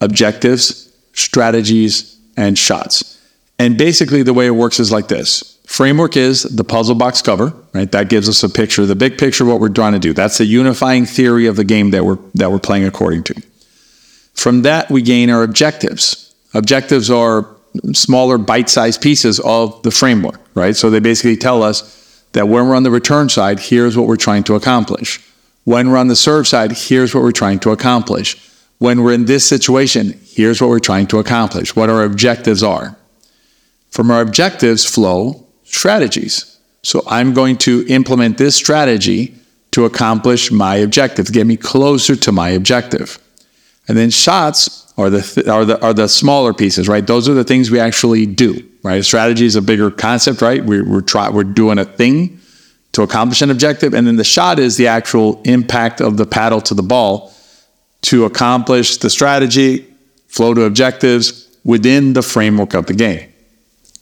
Objectives, 0.00 0.92
Strategies, 1.12 2.18
and 2.36 2.58
Shots. 2.58 3.20
And 3.58 3.78
basically, 3.78 4.22
the 4.22 4.34
way 4.34 4.46
it 4.46 4.50
works 4.50 4.80
is 4.80 4.90
like 4.90 5.08
this 5.08 5.58
Framework 5.66 6.16
is 6.16 6.42
the 6.42 6.64
puzzle 6.64 6.94
box 6.94 7.22
cover, 7.22 7.52
right? 7.72 7.90
That 7.90 8.08
gives 8.08 8.28
us 8.28 8.42
a 8.42 8.48
picture, 8.48 8.84
the 8.86 8.96
big 8.96 9.18
picture 9.18 9.44
of 9.44 9.50
what 9.50 9.60
we're 9.60 9.68
trying 9.68 9.92
to 9.92 9.98
do. 9.98 10.12
That's 10.12 10.38
the 10.38 10.44
unifying 10.44 11.06
theory 11.06 11.46
of 11.46 11.56
the 11.56 11.64
game 11.64 11.90
that 11.90 12.04
we're 12.04 12.18
that 12.34 12.50
we're 12.50 12.58
playing 12.58 12.84
according 12.84 13.24
to. 13.24 13.42
From 14.34 14.62
that, 14.62 14.90
we 14.90 15.00
gain 15.00 15.30
our 15.30 15.42
objectives. 15.42 16.34
Objectives 16.54 17.10
are 17.10 17.46
smaller 17.92 18.38
bite-sized 18.38 19.00
pieces 19.00 19.40
of 19.40 19.82
the 19.82 19.90
framework, 19.90 20.40
right? 20.54 20.76
So 20.76 20.90
they 20.90 21.00
basically 21.00 21.36
tell 21.36 21.62
us 21.62 22.03
that 22.34 22.48
when 22.48 22.68
we're 22.68 22.76
on 22.76 22.82
the 22.82 22.90
return 22.90 23.28
side, 23.28 23.58
here's 23.58 23.96
what 23.96 24.06
we're 24.06 24.16
trying 24.16 24.44
to 24.44 24.54
accomplish. 24.54 25.20
When 25.64 25.90
we're 25.90 25.96
on 25.96 26.08
the 26.08 26.16
serve 26.16 26.46
side, 26.46 26.72
here's 26.72 27.14
what 27.14 27.22
we're 27.22 27.32
trying 27.32 27.60
to 27.60 27.70
accomplish. 27.70 28.36
When 28.78 29.02
we're 29.02 29.14
in 29.14 29.24
this 29.24 29.48
situation, 29.48 30.20
here's 30.24 30.60
what 30.60 30.68
we're 30.68 30.80
trying 30.80 31.06
to 31.08 31.18
accomplish, 31.18 31.74
what 31.74 31.88
our 31.88 32.04
objectives 32.04 32.62
are. 32.62 32.96
From 33.90 34.10
our 34.10 34.20
objectives 34.20 34.84
flow 34.84 35.46
strategies. 35.62 36.58
So 36.82 37.02
I'm 37.06 37.32
going 37.32 37.56
to 37.58 37.86
implement 37.88 38.36
this 38.36 38.56
strategy 38.56 39.34
to 39.70 39.84
accomplish 39.84 40.50
my 40.50 40.76
objective, 40.76 41.32
get 41.32 41.46
me 41.46 41.56
closer 41.56 42.14
to 42.14 42.32
my 42.32 42.50
objective. 42.50 43.18
And 43.88 43.96
then 43.96 44.10
shots 44.10 44.83
are 44.96 45.10
the 45.10 45.22
th- 45.22 45.46
are 45.48 45.64
the 45.64 45.80
are 45.82 45.92
the 45.92 46.08
smaller 46.08 46.54
pieces, 46.54 46.88
right? 46.88 47.06
Those 47.06 47.28
are 47.28 47.34
the 47.34 47.44
things 47.44 47.70
we 47.70 47.80
actually 47.80 48.26
do, 48.26 48.66
right? 48.82 49.04
Strategy 49.04 49.44
is 49.46 49.56
a 49.56 49.62
bigger 49.62 49.90
concept, 49.90 50.40
right? 50.40 50.64
We're 50.64 50.88
we're 50.88 51.00
try, 51.00 51.30
we're 51.30 51.44
doing 51.44 51.78
a 51.78 51.84
thing 51.84 52.40
to 52.92 53.02
accomplish 53.02 53.42
an 53.42 53.50
objective, 53.50 53.92
and 53.92 54.06
then 54.06 54.16
the 54.16 54.24
shot 54.24 54.58
is 54.58 54.76
the 54.76 54.86
actual 54.86 55.42
impact 55.44 56.00
of 56.00 56.16
the 56.16 56.26
paddle 56.26 56.60
to 56.62 56.74
the 56.74 56.82
ball 56.82 57.34
to 58.02 58.24
accomplish 58.24 58.98
the 58.98 59.10
strategy, 59.10 59.86
flow 60.28 60.54
to 60.54 60.62
objectives 60.62 61.48
within 61.64 62.12
the 62.12 62.22
framework 62.22 62.74
of 62.74 62.86
the 62.86 62.92
game. 62.92 63.32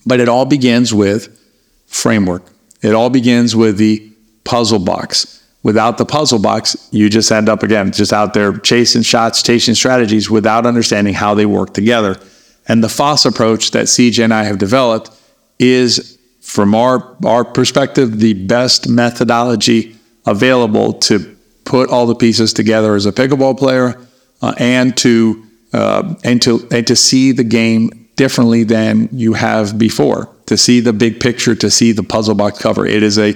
But 0.04 0.20
it 0.20 0.28
all 0.28 0.44
begins 0.44 0.92
with 0.92 1.38
framework. 1.86 2.42
It 2.82 2.94
all 2.94 3.10
begins 3.10 3.54
with 3.54 3.78
the 3.78 4.12
puzzle 4.44 4.80
box. 4.80 5.41
Without 5.62 5.96
the 5.96 6.04
puzzle 6.04 6.40
box, 6.40 6.88
you 6.90 7.08
just 7.08 7.30
end 7.30 7.48
up 7.48 7.62
again 7.62 7.92
just 7.92 8.12
out 8.12 8.34
there 8.34 8.56
chasing 8.58 9.02
shots, 9.02 9.42
chasing 9.42 9.74
strategies 9.74 10.28
without 10.28 10.66
understanding 10.66 11.14
how 11.14 11.34
they 11.34 11.46
work 11.46 11.72
together. 11.72 12.18
And 12.66 12.82
the 12.82 12.88
FOSS 12.88 13.26
approach 13.26 13.70
that 13.70 13.86
CJ 13.86 14.24
and 14.24 14.34
I 14.34 14.44
have 14.44 14.58
developed 14.58 15.10
is, 15.58 16.18
from 16.40 16.74
our, 16.74 17.16
our 17.24 17.44
perspective, 17.44 18.18
the 18.18 18.34
best 18.34 18.88
methodology 18.88 19.96
available 20.26 20.94
to 20.94 21.36
put 21.64 21.90
all 21.90 22.06
the 22.06 22.14
pieces 22.14 22.52
together 22.52 22.94
as 22.94 23.06
a 23.06 23.12
pickleball 23.12 23.56
player 23.56 24.00
uh, 24.40 24.54
and 24.58 24.96
to 24.98 25.44
uh, 25.72 26.14
and 26.22 26.42
to 26.42 26.66
and 26.70 26.86
to 26.86 26.96
see 26.96 27.32
the 27.32 27.44
game 27.44 28.08
differently 28.16 28.64
than 28.64 29.08
you 29.12 29.32
have 29.32 29.78
before. 29.78 30.28
To 30.46 30.56
see 30.56 30.80
the 30.80 30.92
big 30.92 31.20
picture, 31.20 31.54
to 31.54 31.70
see 31.70 31.92
the 31.92 32.02
puzzle 32.02 32.34
box 32.34 32.58
cover, 32.58 32.84
it 32.84 33.02
is 33.02 33.18
a 33.18 33.34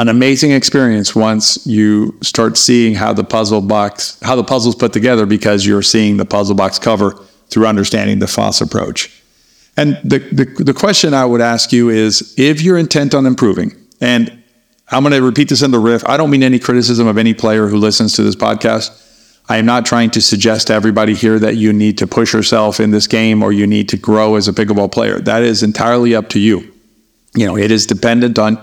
an 0.00 0.08
amazing 0.08 0.50
experience 0.50 1.14
once 1.14 1.66
you 1.66 2.18
start 2.22 2.56
seeing 2.56 2.94
how 2.94 3.12
the 3.12 3.22
puzzle 3.22 3.60
box 3.60 4.18
how 4.22 4.34
the 4.34 4.42
puzzle's 4.42 4.74
put 4.74 4.94
together 4.94 5.26
because 5.26 5.66
you're 5.66 5.82
seeing 5.82 6.16
the 6.16 6.24
puzzle 6.24 6.54
box 6.54 6.78
cover 6.78 7.12
through 7.50 7.66
understanding 7.66 8.18
the 8.18 8.26
FOSS 8.26 8.62
approach. 8.62 9.22
And 9.76 9.98
the, 10.02 10.18
the, 10.18 10.64
the 10.64 10.74
question 10.74 11.14
I 11.14 11.24
would 11.24 11.40
ask 11.40 11.72
you 11.72 11.90
is 11.90 12.34
if 12.38 12.62
you're 12.62 12.78
intent 12.78 13.14
on 13.14 13.26
improving, 13.26 13.76
and 14.00 14.42
I'm 14.88 15.02
going 15.02 15.12
to 15.12 15.22
repeat 15.22 15.48
this 15.48 15.62
in 15.62 15.70
the 15.70 15.78
riff. 15.78 16.02
I 16.08 16.16
don't 16.16 16.30
mean 16.30 16.42
any 16.42 16.58
criticism 16.58 17.06
of 17.06 17.18
any 17.18 17.34
player 17.34 17.68
who 17.68 17.76
listens 17.76 18.14
to 18.14 18.22
this 18.22 18.34
podcast. 18.34 19.06
I 19.48 19.58
am 19.58 19.66
not 19.66 19.84
trying 19.84 20.10
to 20.12 20.20
suggest 20.20 20.68
to 20.68 20.74
everybody 20.74 21.14
here 21.14 21.38
that 21.38 21.56
you 21.56 21.72
need 21.72 21.98
to 21.98 22.06
push 22.06 22.32
yourself 22.32 22.80
in 22.80 22.90
this 22.90 23.06
game 23.06 23.42
or 23.42 23.52
you 23.52 23.66
need 23.66 23.88
to 23.90 23.96
grow 23.96 24.36
as 24.36 24.48
a 24.48 24.52
pickleball 24.52 24.90
player. 24.92 25.18
That 25.20 25.42
is 25.42 25.62
entirely 25.62 26.14
up 26.14 26.28
to 26.30 26.40
you. 26.40 26.72
You 27.34 27.46
know, 27.46 27.56
it 27.56 27.70
is 27.70 27.86
dependent 27.86 28.38
on 28.38 28.58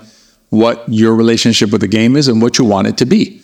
what 0.50 0.84
your 0.88 1.16
relationship 1.16 1.72
with 1.72 1.82
the 1.82 1.88
game 1.88 2.16
is 2.16 2.28
and 2.28 2.42
what 2.42 2.58
you 2.58 2.66
want 2.66 2.88
it 2.88 2.98
to 2.98 3.06
be. 3.06 3.42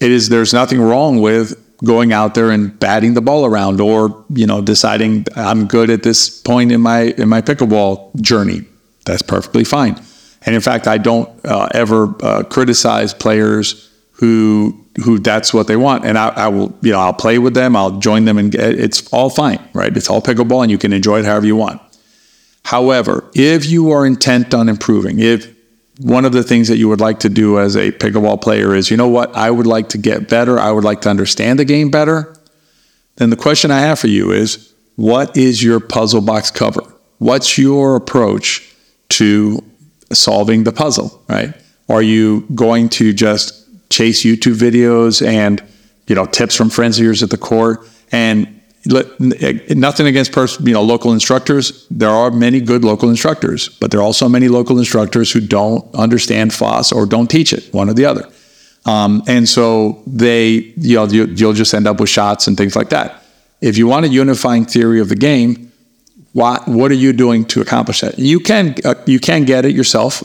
It 0.00 0.10
is 0.10 0.28
there's 0.28 0.52
nothing 0.52 0.80
wrong 0.80 1.20
with 1.20 1.58
going 1.84 2.12
out 2.12 2.34
there 2.34 2.50
and 2.50 2.78
batting 2.78 3.14
the 3.14 3.20
ball 3.20 3.44
around 3.44 3.80
or, 3.80 4.24
you 4.30 4.46
know, 4.46 4.60
deciding 4.60 5.26
I'm 5.36 5.66
good 5.66 5.90
at 5.90 6.02
this 6.02 6.40
point 6.40 6.72
in 6.72 6.80
my 6.80 7.14
in 7.18 7.28
my 7.28 7.42
pickleball 7.42 8.20
journey. 8.20 8.64
That's 9.04 9.22
perfectly 9.22 9.64
fine. 9.64 10.00
And 10.44 10.54
in 10.54 10.60
fact, 10.60 10.88
I 10.88 10.98
don't 10.98 11.28
uh, 11.44 11.68
ever 11.72 12.14
uh, 12.24 12.42
criticize 12.44 13.14
players 13.14 13.90
who 14.12 14.78
who 15.04 15.18
that's 15.18 15.54
what 15.54 15.66
they 15.66 15.76
want. 15.76 16.04
And 16.04 16.18
I, 16.18 16.28
I, 16.28 16.48
will, 16.48 16.76
you 16.82 16.92
know, 16.92 17.00
I'll 17.00 17.14
play 17.14 17.38
with 17.38 17.54
them. 17.54 17.74
I'll 17.74 17.98
join 17.98 18.26
them, 18.26 18.36
and 18.38 18.54
it's 18.54 19.10
all 19.12 19.30
fine, 19.30 19.58
right? 19.72 19.96
It's 19.96 20.10
all 20.10 20.20
pickleball, 20.20 20.62
and 20.62 20.70
you 20.70 20.78
can 20.78 20.92
enjoy 20.92 21.20
it 21.20 21.24
however 21.24 21.46
you 21.46 21.56
want. 21.56 21.80
However, 22.64 23.24
if 23.34 23.66
you 23.66 23.90
are 23.90 24.06
intent 24.06 24.54
on 24.54 24.68
improving, 24.68 25.18
if 25.18 25.48
one 25.98 26.24
of 26.24 26.32
the 26.32 26.42
things 26.42 26.68
that 26.68 26.78
you 26.78 26.88
would 26.88 27.00
like 27.00 27.20
to 27.20 27.28
do 27.28 27.58
as 27.58 27.76
a 27.76 27.92
pickleball 27.92 28.40
player 28.40 28.74
is, 28.74 28.90
you 28.90 28.96
know 28.96 29.08
what, 29.08 29.34
I 29.36 29.50
would 29.50 29.66
like 29.66 29.90
to 29.90 29.98
get 29.98 30.28
better. 30.28 30.58
I 30.58 30.70
would 30.70 30.84
like 30.84 31.02
to 31.02 31.10
understand 31.10 31.58
the 31.58 31.64
game 31.64 31.90
better. 31.90 32.34
Then 33.16 33.30
the 33.30 33.36
question 33.36 33.70
I 33.70 33.80
have 33.80 33.98
for 33.98 34.08
you 34.08 34.30
is, 34.30 34.72
what 34.96 35.36
is 35.36 35.62
your 35.62 35.80
puzzle 35.80 36.20
box 36.20 36.50
cover? 36.50 36.82
What's 37.18 37.58
your 37.58 37.96
approach 37.96 38.74
to 39.10 39.62
solving 40.12 40.64
the 40.64 40.72
puzzle, 40.72 41.22
right? 41.28 41.54
Are 41.88 42.02
you 42.02 42.42
going 42.54 42.88
to 42.90 43.12
just 43.12 43.66
chase 43.90 44.24
YouTube 44.24 44.54
videos 44.54 45.24
and 45.24 45.62
you 46.06 46.14
know 46.14 46.24
tips 46.24 46.56
from 46.56 46.70
friends 46.70 46.98
of 46.98 47.04
yours 47.04 47.22
at 47.22 47.30
the 47.30 47.36
court 47.36 47.86
and 48.10 48.61
nothing 48.86 50.06
against 50.06 50.32
pers- 50.32 50.58
you 50.60 50.72
know 50.72 50.82
local 50.82 51.12
instructors. 51.12 51.86
There 51.90 52.10
are 52.10 52.30
many 52.30 52.60
good 52.60 52.84
local 52.84 53.08
instructors, 53.08 53.68
but 53.68 53.90
there 53.90 54.00
are 54.00 54.04
also 54.04 54.28
many 54.28 54.48
local 54.48 54.78
instructors 54.78 55.30
who 55.30 55.40
don't 55.40 55.94
understand 55.94 56.52
FOSS 56.52 56.92
or 56.92 57.06
don't 57.06 57.28
teach 57.28 57.52
it, 57.52 57.72
one 57.72 57.88
or 57.88 57.94
the 57.94 58.04
other. 58.04 58.28
Um, 58.84 59.22
and 59.28 59.48
so 59.48 60.02
they, 60.06 60.74
you 60.76 60.96
know, 60.96 61.04
you, 61.04 61.26
you'll 61.26 61.52
just 61.52 61.72
end 61.72 61.86
up 61.86 62.00
with 62.00 62.08
shots 62.08 62.48
and 62.48 62.56
things 62.56 62.74
like 62.74 62.88
that. 62.88 63.22
If 63.60 63.78
you 63.78 63.86
want 63.86 64.06
a 64.06 64.08
unifying 64.08 64.64
theory 64.64 65.00
of 65.00 65.08
the 65.08 65.14
game, 65.14 65.72
what 66.32 66.66
what 66.66 66.90
are 66.90 66.94
you 66.94 67.12
doing 67.12 67.44
to 67.46 67.60
accomplish 67.60 68.00
that? 68.00 68.18
You 68.18 68.40
can 68.40 68.74
uh, 68.84 68.94
you 69.06 69.20
can 69.20 69.44
get 69.44 69.64
it 69.64 69.74
yourself. 69.74 70.24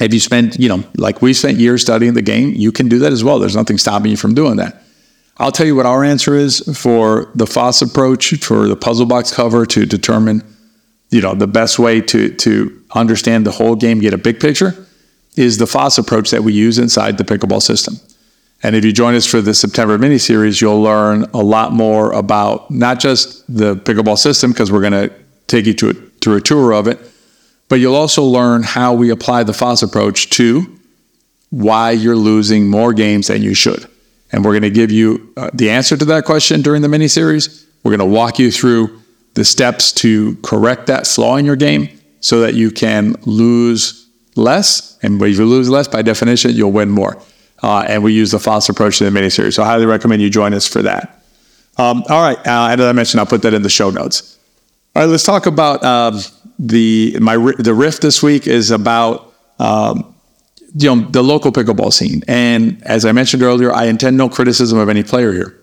If 0.00 0.12
you 0.12 0.18
spend, 0.18 0.58
you 0.58 0.68
know, 0.68 0.82
like 0.96 1.22
we 1.22 1.34
spent 1.34 1.58
years 1.58 1.82
studying 1.82 2.14
the 2.14 2.22
game, 2.22 2.52
you 2.54 2.72
can 2.72 2.88
do 2.88 2.98
that 3.00 3.12
as 3.12 3.22
well. 3.22 3.38
There's 3.38 3.54
nothing 3.54 3.78
stopping 3.78 4.10
you 4.10 4.16
from 4.16 4.34
doing 4.34 4.56
that. 4.56 4.83
I'll 5.36 5.52
tell 5.52 5.66
you 5.66 5.74
what 5.74 5.86
our 5.86 6.04
answer 6.04 6.34
is 6.34 6.60
for 6.78 7.30
the 7.34 7.46
FOSS 7.46 7.82
approach 7.82 8.34
for 8.44 8.68
the 8.68 8.76
puzzle 8.76 9.06
box 9.06 9.34
cover 9.34 9.66
to 9.66 9.84
determine, 9.84 10.42
you 11.10 11.20
know, 11.20 11.34
the 11.34 11.48
best 11.48 11.78
way 11.78 12.00
to 12.02 12.32
to 12.36 12.82
understand 12.94 13.44
the 13.44 13.50
whole 13.50 13.74
game, 13.74 13.98
get 13.98 14.14
a 14.14 14.18
big 14.18 14.38
picture, 14.38 14.86
is 15.36 15.58
the 15.58 15.66
FOSS 15.66 15.98
approach 15.98 16.30
that 16.30 16.44
we 16.44 16.52
use 16.52 16.78
inside 16.78 17.18
the 17.18 17.24
pickleball 17.24 17.62
system. 17.62 17.96
And 18.62 18.76
if 18.76 18.84
you 18.84 18.92
join 18.92 19.14
us 19.14 19.26
for 19.26 19.40
the 19.40 19.52
September 19.54 19.98
mini 19.98 20.18
series, 20.18 20.60
you'll 20.60 20.80
learn 20.80 21.24
a 21.34 21.42
lot 21.42 21.72
more 21.72 22.12
about 22.12 22.70
not 22.70 23.00
just 23.00 23.44
the 23.54 23.76
pickleball 23.76 24.16
system 24.16 24.52
because 24.52 24.70
we're 24.70 24.80
going 24.80 25.08
to 25.08 25.12
take 25.48 25.66
you 25.66 25.74
to 25.74 25.90
a, 25.90 25.92
through 25.92 26.36
a 26.36 26.40
tour 26.40 26.72
of 26.72 26.86
it, 26.86 26.98
but 27.68 27.80
you'll 27.80 27.96
also 27.96 28.22
learn 28.22 28.62
how 28.62 28.94
we 28.94 29.10
apply 29.10 29.42
the 29.42 29.52
FOSS 29.52 29.82
approach 29.82 30.30
to 30.30 30.78
why 31.50 31.90
you're 31.90 32.16
losing 32.16 32.68
more 32.68 32.92
games 32.92 33.26
than 33.26 33.42
you 33.42 33.52
should. 33.52 33.86
And 34.34 34.44
we're 34.44 34.50
going 34.50 34.62
to 34.62 34.70
give 34.70 34.90
you 34.90 35.32
uh, 35.36 35.50
the 35.54 35.70
answer 35.70 35.96
to 35.96 36.04
that 36.06 36.24
question 36.24 36.60
during 36.60 36.82
the 36.82 36.88
mini 36.88 37.06
series. 37.06 37.68
We're 37.84 37.96
going 37.96 38.10
to 38.10 38.12
walk 38.12 38.40
you 38.40 38.50
through 38.50 39.00
the 39.34 39.44
steps 39.44 39.92
to 39.92 40.34
correct 40.42 40.88
that 40.88 41.06
flaw 41.06 41.36
in 41.36 41.44
your 41.44 41.54
game 41.54 41.88
so 42.18 42.40
that 42.40 42.54
you 42.54 42.72
can 42.72 43.14
lose 43.26 44.08
less. 44.34 44.98
And 45.04 45.22
if 45.22 45.38
you 45.38 45.46
lose 45.46 45.70
less, 45.70 45.86
by 45.86 46.02
definition, 46.02 46.50
you'll 46.50 46.72
win 46.72 46.90
more. 46.90 47.16
Uh, 47.62 47.84
and 47.86 48.02
we 48.02 48.12
use 48.12 48.32
the 48.32 48.40
FOSS 48.40 48.68
approach 48.70 49.00
in 49.00 49.04
the 49.04 49.12
mini 49.12 49.30
series. 49.30 49.54
So 49.54 49.62
I 49.62 49.66
highly 49.66 49.86
recommend 49.86 50.20
you 50.20 50.30
join 50.30 50.52
us 50.52 50.66
for 50.66 50.82
that. 50.82 51.22
Um, 51.76 52.02
all 52.08 52.20
right. 52.20 52.38
Uh, 52.38 52.70
and 52.72 52.80
as 52.80 52.88
I 52.88 52.92
mentioned, 52.92 53.20
I'll 53.20 53.26
put 53.26 53.42
that 53.42 53.54
in 53.54 53.62
the 53.62 53.70
show 53.70 53.90
notes. 53.90 54.36
All 54.96 55.02
right. 55.02 55.08
Let's 55.08 55.22
talk 55.22 55.46
about 55.46 55.84
um, 55.84 56.20
the 56.58 57.16
my 57.20 57.36
the 57.36 57.72
riff 57.72 58.00
this 58.00 58.20
week 58.20 58.48
is 58.48 58.72
about 58.72 59.32
um, 59.60 60.13
you 60.74 60.94
know, 60.94 61.02
the 61.10 61.22
local 61.22 61.52
pickleball 61.52 61.92
scene. 61.92 62.22
And 62.26 62.82
as 62.82 63.04
I 63.04 63.12
mentioned 63.12 63.42
earlier, 63.42 63.72
I 63.72 63.84
intend 63.84 64.16
no 64.16 64.28
criticism 64.28 64.78
of 64.78 64.88
any 64.88 65.02
player 65.02 65.32
here. 65.32 65.60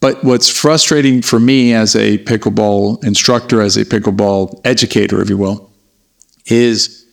But 0.00 0.24
what's 0.24 0.48
frustrating 0.48 1.22
for 1.22 1.38
me 1.38 1.72
as 1.72 1.94
a 1.94 2.18
pickleball 2.18 3.04
instructor, 3.04 3.60
as 3.60 3.76
a 3.76 3.84
pickleball 3.84 4.60
educator, 4.64 5.22
if 5.22 5.30
you 5.30 5.36
will, 5.38 5.72
is 6.46 7.06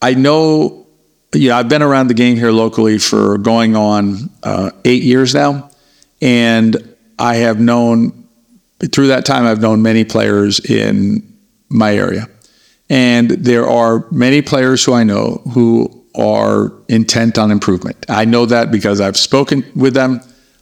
I 0.00 0.14
know, 0.14 0.86
you 1.34 1.48
know, 1.48 1.56
I've 1.56 1.68
been 1.68 1.82
around 1.82 2.08
the 2.08 2.14
game 2.14 2.36
here 2.36 2.52
locally 2.52 2.98
for 2.98 3.38
going 3.38 3.74
on 3.74 4.30
uh, 4.44 4.70
eight 4.84 5.02
years 5.02 5.34
now. 5.34 5.70
And 6.20 6.96
I 7.18 7.36
have 7.36 7.58
known, 7.58 8.28
through 8.92 9.08
that 9.08 9.26
time, 9.26 9.44
I've 9.44 9.60
known 9.60 9.82
many 9.82 10.04
players 10.04 10.60
in 10.60 11.36
my 11.68 11.96
area. 11.96 12.28
And 12.88 13.30
there 13.30 13.68
are 13.68 14.06
many 14.12 14.42
players 14.42 14.84
who 14.84 14.92
I 14.92 15.02
know 15.02 15.42
who 15.54 16.01
are 16.14 16.72
intent 16.88 17.38
on 17.38 17.50
improvement. 17.50 18.04
I 18.08 18.24
know 18.24 18.46
that 18.46 18.70
because 18.70 19.00
I've 19.00 19.16
spoken 19.16 19.64
with 19.74 19.94
them. 19.94 20.20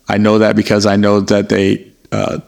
I 0.09 0.19
know 0.19 0.39
that 0.39 0.57
because 0.57 0.87
I 0.87 0.97
know 0.97 1.21
that 1.21 1.49
they 1.49 1.91
uh, 2.13 2.41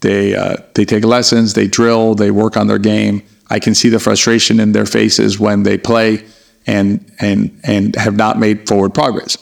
they 0.00 0.34
uh, 0.34 0.56
they 0.74 0.84
take 0.84 1.04
lessons, 1.04 1.54
they 1.54 1.66
drill, 1.66 2.14
they 2.14 2.30
work 2.30 2.56
on 2.56 2.66
their 2.66 2.78
game. 2.78 3.22
I 3.48 3.58
can 3.58 3.74
see 3.74 3.88
the 3.88 3.98
frustration 3.98 4.60
in 4.60 4.72
their 4.72 4.86
faces 4.86 5.38
when 5.38 5.62
they 5.62 5.78
play 5.78 6.24
and 6.66 7.10
and 7.20 7.58
and 7.64 7.96
have 7.96 8.16
not 8.16 8.38
made 8.38 8.68
forward 8.68 8.94
progress. 8.94 9.38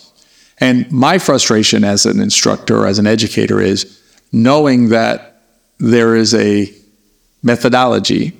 And 0.59 0.91
my 0.93 1.19
frustration 1.19 1.85
as 1.85 2.07
an 2.07 2.21
instructor, 2.21 2.87
as 2.87 2.99
an 2.99 3.07
educator, 3.07 3.61
is 3.61 4.01
knowing 4.31 4.91
that 4.91 5.43
there 5.79 6.15
is 6.15 6.35
a 6.35 6.73
methodology 7.43 8.33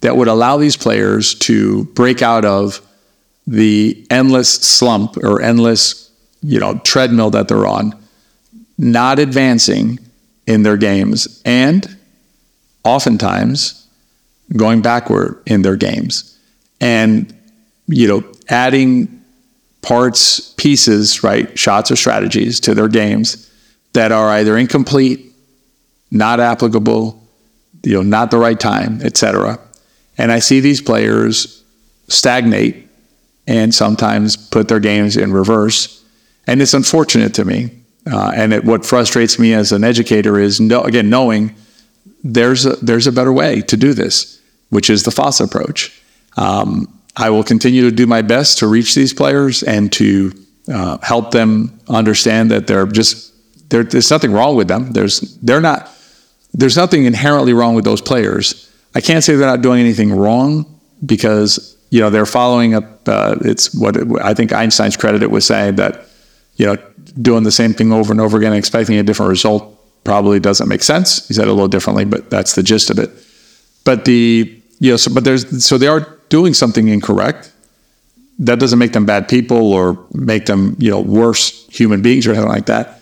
that 0.00 0.16
would 0.16 0.28
allow 0.28 0.56
these 0.56 0.76
players 0.76 1.34
to 1.34 1.84
break 1.84 2.22
out 2.22 2.44
of 2.44 2.80
the 3.46 4.06
endless 4.10 4.52
slump 4.52 5.16
or 5.18 5.40
endless, 5.40 6.10
you 6.42 6.58
know, 6.58 6.78
treadmill 6.84 7.30
that 7.30 7.48
they're 7.48 7.66
on, 7.66 7.94
not 8.78 9.18
advancing 9.18 9.98
in 10.46 10.62
their 10.62 10.76
games, 10.76 11.42
and 11.44 11.96
oftentimes 12.84 13.86
going 14.56 14.82
backward 14.82 15.40
in 15.46 15.62
their 15.62 15.76
games. 15.76 16.38
And, 16.80 17.32
you 17.86 18.08
know, 18.08 18.24
adding 18.48 19.22
parts, 19.82 20.52
pieces, 20.54 21.22
right, 21.22 21.56
shots 21.58 21.90
or 21.90 21.96
strategies 21.96 22.60
to 22.60 22.74
their 22.74 22.88
games 22.88 23.50
that 23.92 24.12
are 24.12 24.28
either 24.30 24.56
incomplete, 24.56 25.32
not 26.10 26.40
applicable, 26.40 27.22
you 27.82 27.94
know, 27.94 28.02
not 28.02 28.30
the 28.30 28.38
right 28.38 28.58
time, 28.58 29.00
etc. 29.02 29.58
And 30.18 30.30
I 30.32 30.38
see 30.38 30.60
these 30.60 30.80
players 30.80 31.62
stagnate 32.08 32.89
and 33.58 33.74
sometimes 33.74 34.36
put 34.36 34.66
their 34.68 34.80
games 34.80 35.16
in 35.16 35.32
reverse. 35.32 36.04
And 36.46 36.62
it's 36.62 36.74
unfortunate 36.74 37.34
to 37.34 37.44
me 37.44 37.70
Uh, 38.06 38.32
and 38.34 38.52
it, 38.52 38.64
what 38.64 38.84
frustrates 38.84 39.38
me 39.38 39.52
as 39.52 39.72
an 39.72 39.84
educator 39.84 40.38
is, 40.38 40.58
no, 40.60 40.82
again, 40.82 41.10
knowing 41.10 41.54
there's 42.24 42.64
a, 42.66 42.76
there's 42.76 43.06
a 43.06 43.12
better 43.12 43.32
way 43.32 43.60
to 43.62 43.76
do 43.76 43.92
this, 43.92 44.40
which 44.70 44.88
is 44.88 45.02
the 45.02 45.10
FOSS 45.10 45.40
approach. 45.40 46.02
Um, 46.36 46.88
I 47.16 47.28
will 47.30 47.44
continue 47.44 47.82
to 47.82 47.94
do 47.94 48.06
my 48.06 48.22
best 48.22 48.58
to 48.58 48.66
reach 48.66 48.94
these 48.94 49.12
players 49.12 49.62
and 49.62 49.92
to 49.92 50.32
uh, 50.72 50.98
help 51.02 51.30
them 51.30 51.78
understand 51.88 52.50
that 52.50 52.66
they're 52.66 52.86
just 52.86 53.32
there's 53.70 54.10
nothing 54.10 54.32
wrong 54.32 54.56
with 54.56 54.68
them. 54.68 54.92
There's 54.92 55.20
they're 55.42 55.60
not 55.60 55.88
there's 56.52 56.76
nothing 56.76 57.04
inherently 57.04 57.52
wrong 57.52 57.76
with 57.76 57.84
those 57.84 58.02
players. 58.02 58.68
I 58.94 59.00
can't 59.00 59.22
say 59.22 59.36
they're 59.36 59.46
not 59.46 59.62
doing 59.62 59.80
anything 59.80 60.12
wrong 60.12 60.80
because 61.04 61.76
you 61.90 62.00
know 62.00 62.10
they're 62.10 62.26
following 62.26 62.74
up. 62.74 63.08
Uh, 63.08 63.36
it's 63.42 63.74
what 63.74 63.96
it, 63.96 64.08
I 64.22 64.34
think 64.34 64.52
Einstein's 64.52 64.96
credited 64.96 65.30
with 65.30 65.44
saying 65.44 65.76
that 65.76 66.06
you 66.56 66.66
know 66.66 66.76
doing 67.20 67.44
the 67.44 67.52
same 67.52 67.74
thing 67.74 67.92
over 67.92 68.12
and 68.12 68.20
over 68.20 68.38
again, 68.38 68.52
expecting 68.52 68.96
a 68.96 69.02
different 69.02 69.30
result, 69.30 69.78
probably 70.04 70.40
doesn't 70.40 70.68
make 70.68 70.82
sense. 70.82 71.26
He 71.28 71.34
said 71.34 71.46
it 71.46 71.48
a 71.48 71.52
little 71.52 71.68
differently, 71.68 72.04
but 72.04 72.30
that's 72.30 72.54
the 72.54 72.62
gist 72.62 72.90
of 72.90 72.98
it. 72.98 73.10
But 73.84 74.04
the 74.04 74.62
you 74.78 74.90
know, 74.92 74.96
so, 74.96 75.12
but 75.12 75.24
there's 75.24 75.64
so 75.64 75.78
they 75.78 75.88
are 75.88 76.18
doing 76.28 76.54
something 76.54 76.88
incorrect. 76.88 77.52
That 78.38 78.58
doesn't 78.58 78.78
make 78.78 78.94
them 78.94 79.04
bad 79.04 79.28
people 79.28 79.72
or 79.72 80.06
make 80.14 80.46
them 80.46 80.76
you 80.78 80.90
know 80.90 81.00
worse 81.00 81.66
human 81.68 82.02
beings 82.02 82.26
or 82.26 82.30
anything 82.30 82.48
like 82.48 82.66
that 82.66 83.00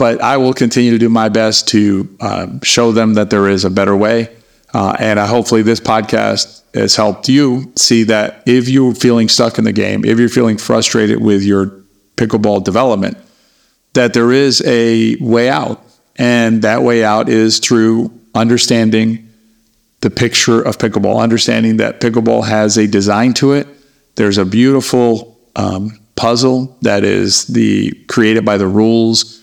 but 0.00 0.18
I 0.22 0.38
will 0.38 0.54
continue 0.54 0.92
to 0.92 0.98
do 0.98 1.10
my 1.10 1.28
best 1.28 1.68
to 1.68 2.08
uh, 2.20 2.46
show 2.62 2.90
them 2.90 3.12
that 3.14 3.28
there 3.28 3.46
is 3.46 3.66
a 3.66 3.70
better 3.70 3.94
way. 3.94 4.34
Uh, 4.72 4.96
and 4.98 5.18
I, 5.18 5.26
hopefully, 5.26 5.62
this 5.62 5.80
podcast 5.80 6.62
has 6.74 6.94
helped 6.94 7.28
you 7.28 7.72
see 7.76 8.04
that 8.04 8.42
if 8.46 8.68
you're 8.68 8.94
feeling 8.94 9.28
stuck 9.28 9.58
in 9.58 9.64
the 9.64 9.72
game, 9.72 10.04
if 10.04 10.18
you're 10.18 10.28
feeling 10.28 10.56
frustrated 10.56 11.20
with 11.20 11.42
your 11.42 11.66
pickleball 12.16 12.62
development, 12.62 13.16
that 13.94 14.14
there 14.14 14.30
is 14.30 14.62
a 14.66 15.16
way 15.16 15.48
out. 15.48 15.82
And 16.16 16.62
that 16.62 16.82
way 16.82 17.02
out 17.02 17.28
is 17.28 17.58
through 17.58 18.12
understanding 18.34 19.28
the 20.00 20.10
picture 20.10 20.62
of 20.62 20.78
pickleball, 20.78 21.20
understanding 21.20 21.78
that 21.78 22.00
pickleball 22.00 22.46
has 22.46 22.78
a 22.78 22.86
design 22.86 23.34
to 23.34 23.52
it. 23.52 23.66
There's 24.16 24.38
a 24.38 24.44
beautiful 24.44 25.38
um, 25.56 25.98
puzzle 26.16 26.76
that 26.82 27.04
is 27.04 27.46
the 27.46 27.92
created 28.08 28.44
by 28.44 28.56
the 28.58 28.66
rules 28.66 29.39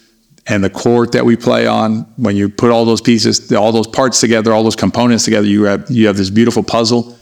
and 0.48 0.64
the 0.64 0.70
court 0.70 1.12
that 1.12 1.26
we 1.26 1.36
play 1.36 1.68
on. 1.68 2.02
When 2.16 2.36
you 2.36 2.50
put 2.50 2.72
all 2.72 2.86
those 2.86 3.02
pieces, 3.02 3.52
all 3.52 3.72
those 3.72 3.88
parts 3.88 4.20
together, 4.20 4.54
all 4.54 4.64
those 4.64 4.76
components 4.76 5.26
together, 5.26 5.48
you 5.48 5.64
have 5.64 5.90
you 5.90 6.08
have 6.08 6.18
this 6.18 6.30
beautiful 6.30 6.64
puzzle. 6.64 7.18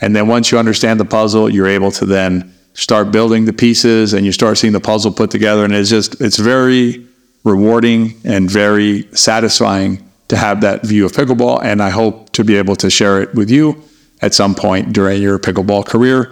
And 0.00 0.16
then 0.16 0.28
once 0.28 0.50
you 0.50 0.58
understand 0.58 0.98
the 0.98 1.04
puzzle, 1.04 1.50
you're 1.50 1.68
able 1.68 1.90
to 1.92 2.06
then 2.06 2.54
start 2.72 3.12
building 3.12 3.44
the 3.44 3.52
pieces, 3.52 4.14
and 4.14 4.24
you 4.24 4.32
start 4.32 4.56
seeing 4.56 4.72
the 4.72 4.80
puzzle 4.80 5.12
put 5.12 5.30
together. 5.30 5.64
And 5.64 5.74
it's 5.74 5.90
just 5.90 6.20
it's 6.20 6.38
very 6.38 7.06
rewarding 7.44 8.20
and 8.24 8.50
very 8.50 9.08
satisfying 9.12 10.06
to 10.28 10.36
have 10.36 10.60
that 10.60 10.82
view 10.84 11.04
of 11.04 11.12
pickleball. 11.12 11.62
And 11.62 11.82
I 11.82 11.90
hope 11.90 12.30
to 12.32 12.44
be 12.44 12.56
able 12.56 12.76
to 12.76 12.88
share 12.88 13.20
it 13.20 13.34
with 13.34 13.50
you 13.50 13.82
at 14.22 14.34
some 14.34 14.54
point 14.54 14.92
during 14.92 15.20
your 15.20 15.38
pickleball 15.38 15.86
career, 15.86 16.30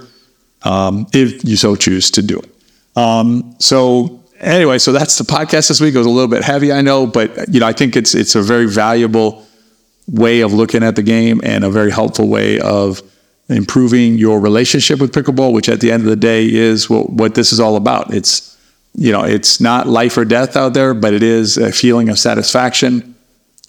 um, 0.62 1.06
if 1.12 1.44
you 1.44 1.56
so 1.56 1.74
choose 1.74 2.10
to 2.12 2.22
do 2.22 2.38
it. 2.38 2.50
Um, 2.96 3.54
so 3.58 4.17
anyway, 4.38 4.78
so 4.78 4.92
that's 4.92 5.18
the 5.18 5.24
podcast 5.24 5.68
this 5.68 5.80
week. 5.80 5.94
It 5.94 5.98
was 5.98 6.06
a 6.06 6.10
little 6.10 6.28
bit 6.28 6.44
heavy, 6.44 6.72
I 6.72 6.80
know, 6.80 7.06
but 7.06 7.52
you 7.52 7.60
know, 7.60 7.66
I 7.66 7.72
think 7.72 7.96
it's 7.96 8.14
it's 8.14 8.34
a 8.34 8.42
very 8.42 8.66
valuable 8.66 9.46
way 10.06 10.40
of 10.40 10.52
looking 10.52 10.82
at 10.82 10.96
the 10.96 11.02
game 11.02 11.40
and 11.44 11.64
a 11.64 11.70
very 11.70 11.90
helpful 11.90 12.28
way 12.28 12.58
of 12.60 13.02
improving 13.48 14.18
your 14.18 14.40
relationship 14.40 15.00
with 15.00 15.12
pickleball, 15.12 15.52
which 15.52 15.68
at 15.68 15.80
the 15.80 15.90
end 15.90 16.02
of 16.02 16.08
the 16.08 16.16
day 16.16 16.46
is 16.52 16.88
what, 16.88 17.10
what 17.10 17.34
this 17.34 17.52
is 17.52 17.60
all 17.60 17.76
about. 17.76 18.12
It's 18.12 18.56
you 18.94 19.12
know, 19.12 19.22
it's 19.22 19.60
not 19.60 19.86
life 19.86 20.16
or 20.16 20.24
death 20.24 20.56
out 20.56 20.74
there, 20.74 20.94
but 20.94 21.14
it 21.14 21.22
is 21.22 21.56
a 21.56 21.70
feeling 21.70 22.08
of 22.08 22.18
satisfaction 22.18 23.14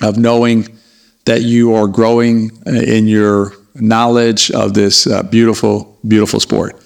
of 0.01 0.17
knowing 0.17 0.79
that 1.25 1.41
you 1.43 1.75
are 1.75 1.87
growing 1.87 2.51
in 2.65 3.07
your 3.07 3.53
knowledge 3.75 4.49
of 4.51 4.73
this 4.73 5.05
uh, 5.05 5.21
beautiful, 5.23 5.97
beautiful 6.07 6.39
sport. 6.39 6.81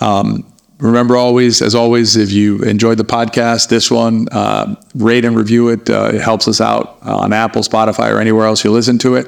Um, 0.00 0.50
Remember, 0.84 1.16
always, 1.16 1.62
as 1.62 1.74
always, 1.74 2.14
if 2.14 2.30
you 2.30 2.58
enjoyed 2.58 2.98
the 2.98 3.06
podcast, 3.06 3.70
this 3.70 3.90
one, 3.90 4.28
uh, 4.30 4.76
rate 4.94 5.24
and 5.24 5.34
review 5.34 5.70
it. 5.70 5.88
Uh, 5.88 6.10
it 6.12 6.20
helps 6.20 6.46
us 6.46 6.60
out 6.60 6.98
on 7.00 7.32
Apple, 7.32 7.62
Spotify, 7.62 8.12
or 8.12 8.20
anywhere 8.20 8.44
else 8.44 8.62
you 8.64 8.70
listen 8.70 8.98
to 8.98 9.14
it. 9.14 9.26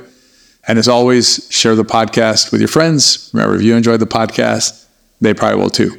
And 0.68 0.78
as 0.78 0.86
always, 0.86 1.48
share 1.50 1.74
the 1.74 1.82
podcast 1.82 2.52
with 2.52 2.60
your 2.60 2.68
friends. 2.68 3.30
Remember, 3.32 3.56
if 3.56 3.62
you 3.62 3.74
enjoyed 3.74 4.00
the 4.00 4.06
podcast, 4.06 4.84
they 5.22 5.32
probably 5.32 5.58
will 5.58 5.70
too. 5.70 5.98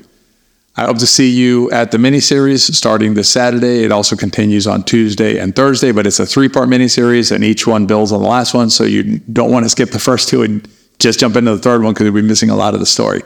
I 0.76 0.86
hope 0.86 1.00
to 1.00 1.08
see 1.08 1.32
you 1.32 1.72
at 1.72 1.90
the 1.90 1.98
mini 1.98 2.20
series 2.20 2.78
starting 2.78 3.16
this 3.16 3.28
Saturday. 3.28 3.84
It 3.84 3.92
also 3.92 4.16
continues 4.16 4.68
on 4.68 4.84
Tuesday 4.84 5.40
and 5.40 5.56
Thursday, 5.56 5.92
but 5.92 6.06
it's 6.06 6.20
a 6.20 6.28
three 6.28 6.50
part 6.50 6.70
mini 6.70 6.88
series, 6.88 7.32
and 7.32 7.44
each 7.44 7.66
one 7.66 7.88
builds 7.88 8.12
on 8.12 8.22
the 8.22 8.28
last 8.28 8.54
one. 8.54 8.70
So 8.70 8.84
you 8.84 9.18
don't 9.34 9.52
want 9.52 9.66
to 9.66 9.70
skip 9.70 9.90
the 9.90 9.98
first 9.98 10.30
two 10.30 10.44
and 10.44 10.70
just 11.00 11.20
jump 11.20 11.36
into 11.36 11.56
the 11.56 11.62
third 11.62 11.82
one 11.82 11.96
because 11.96 12.06
you'll 12.06 12.14
be 12.14 12.22
missing 12.22 12.52
a 12.52 12.56
lot 12.56 12.76
of 12.76 12.80
the 12.80 12.86
story. 12.86 13.24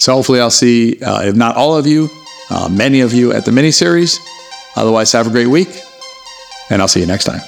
So 0.00 0.14
hopefully 0.14 0.40
I'll 0.40 0.50
see, 0.50 0.98
uh, 1.02 1.22
if 1.22 1.36
not 1.36 1.56
all 1.56 1.76
of 1.76 1.86
you, 1.86 2.08
uh, 2.48 2.68
many 2.70 3.02
of 3.02 3.12
you 3.12 3.32
at 3.32 3.44
the 3.44 3.52
mini 3.52 3.70
series. 3.70 4.18
Otherwise, 4.74 5.12
have 5.12 5.26
a 5.26 5.30
great 5.30 5.46
week, 5.46 5.68
and 6.70 6.80
I'll 6.80 6.88
see 6.88 7.00
you 7.00 7.06
next 7.06 7.24
time. 7.24 7.42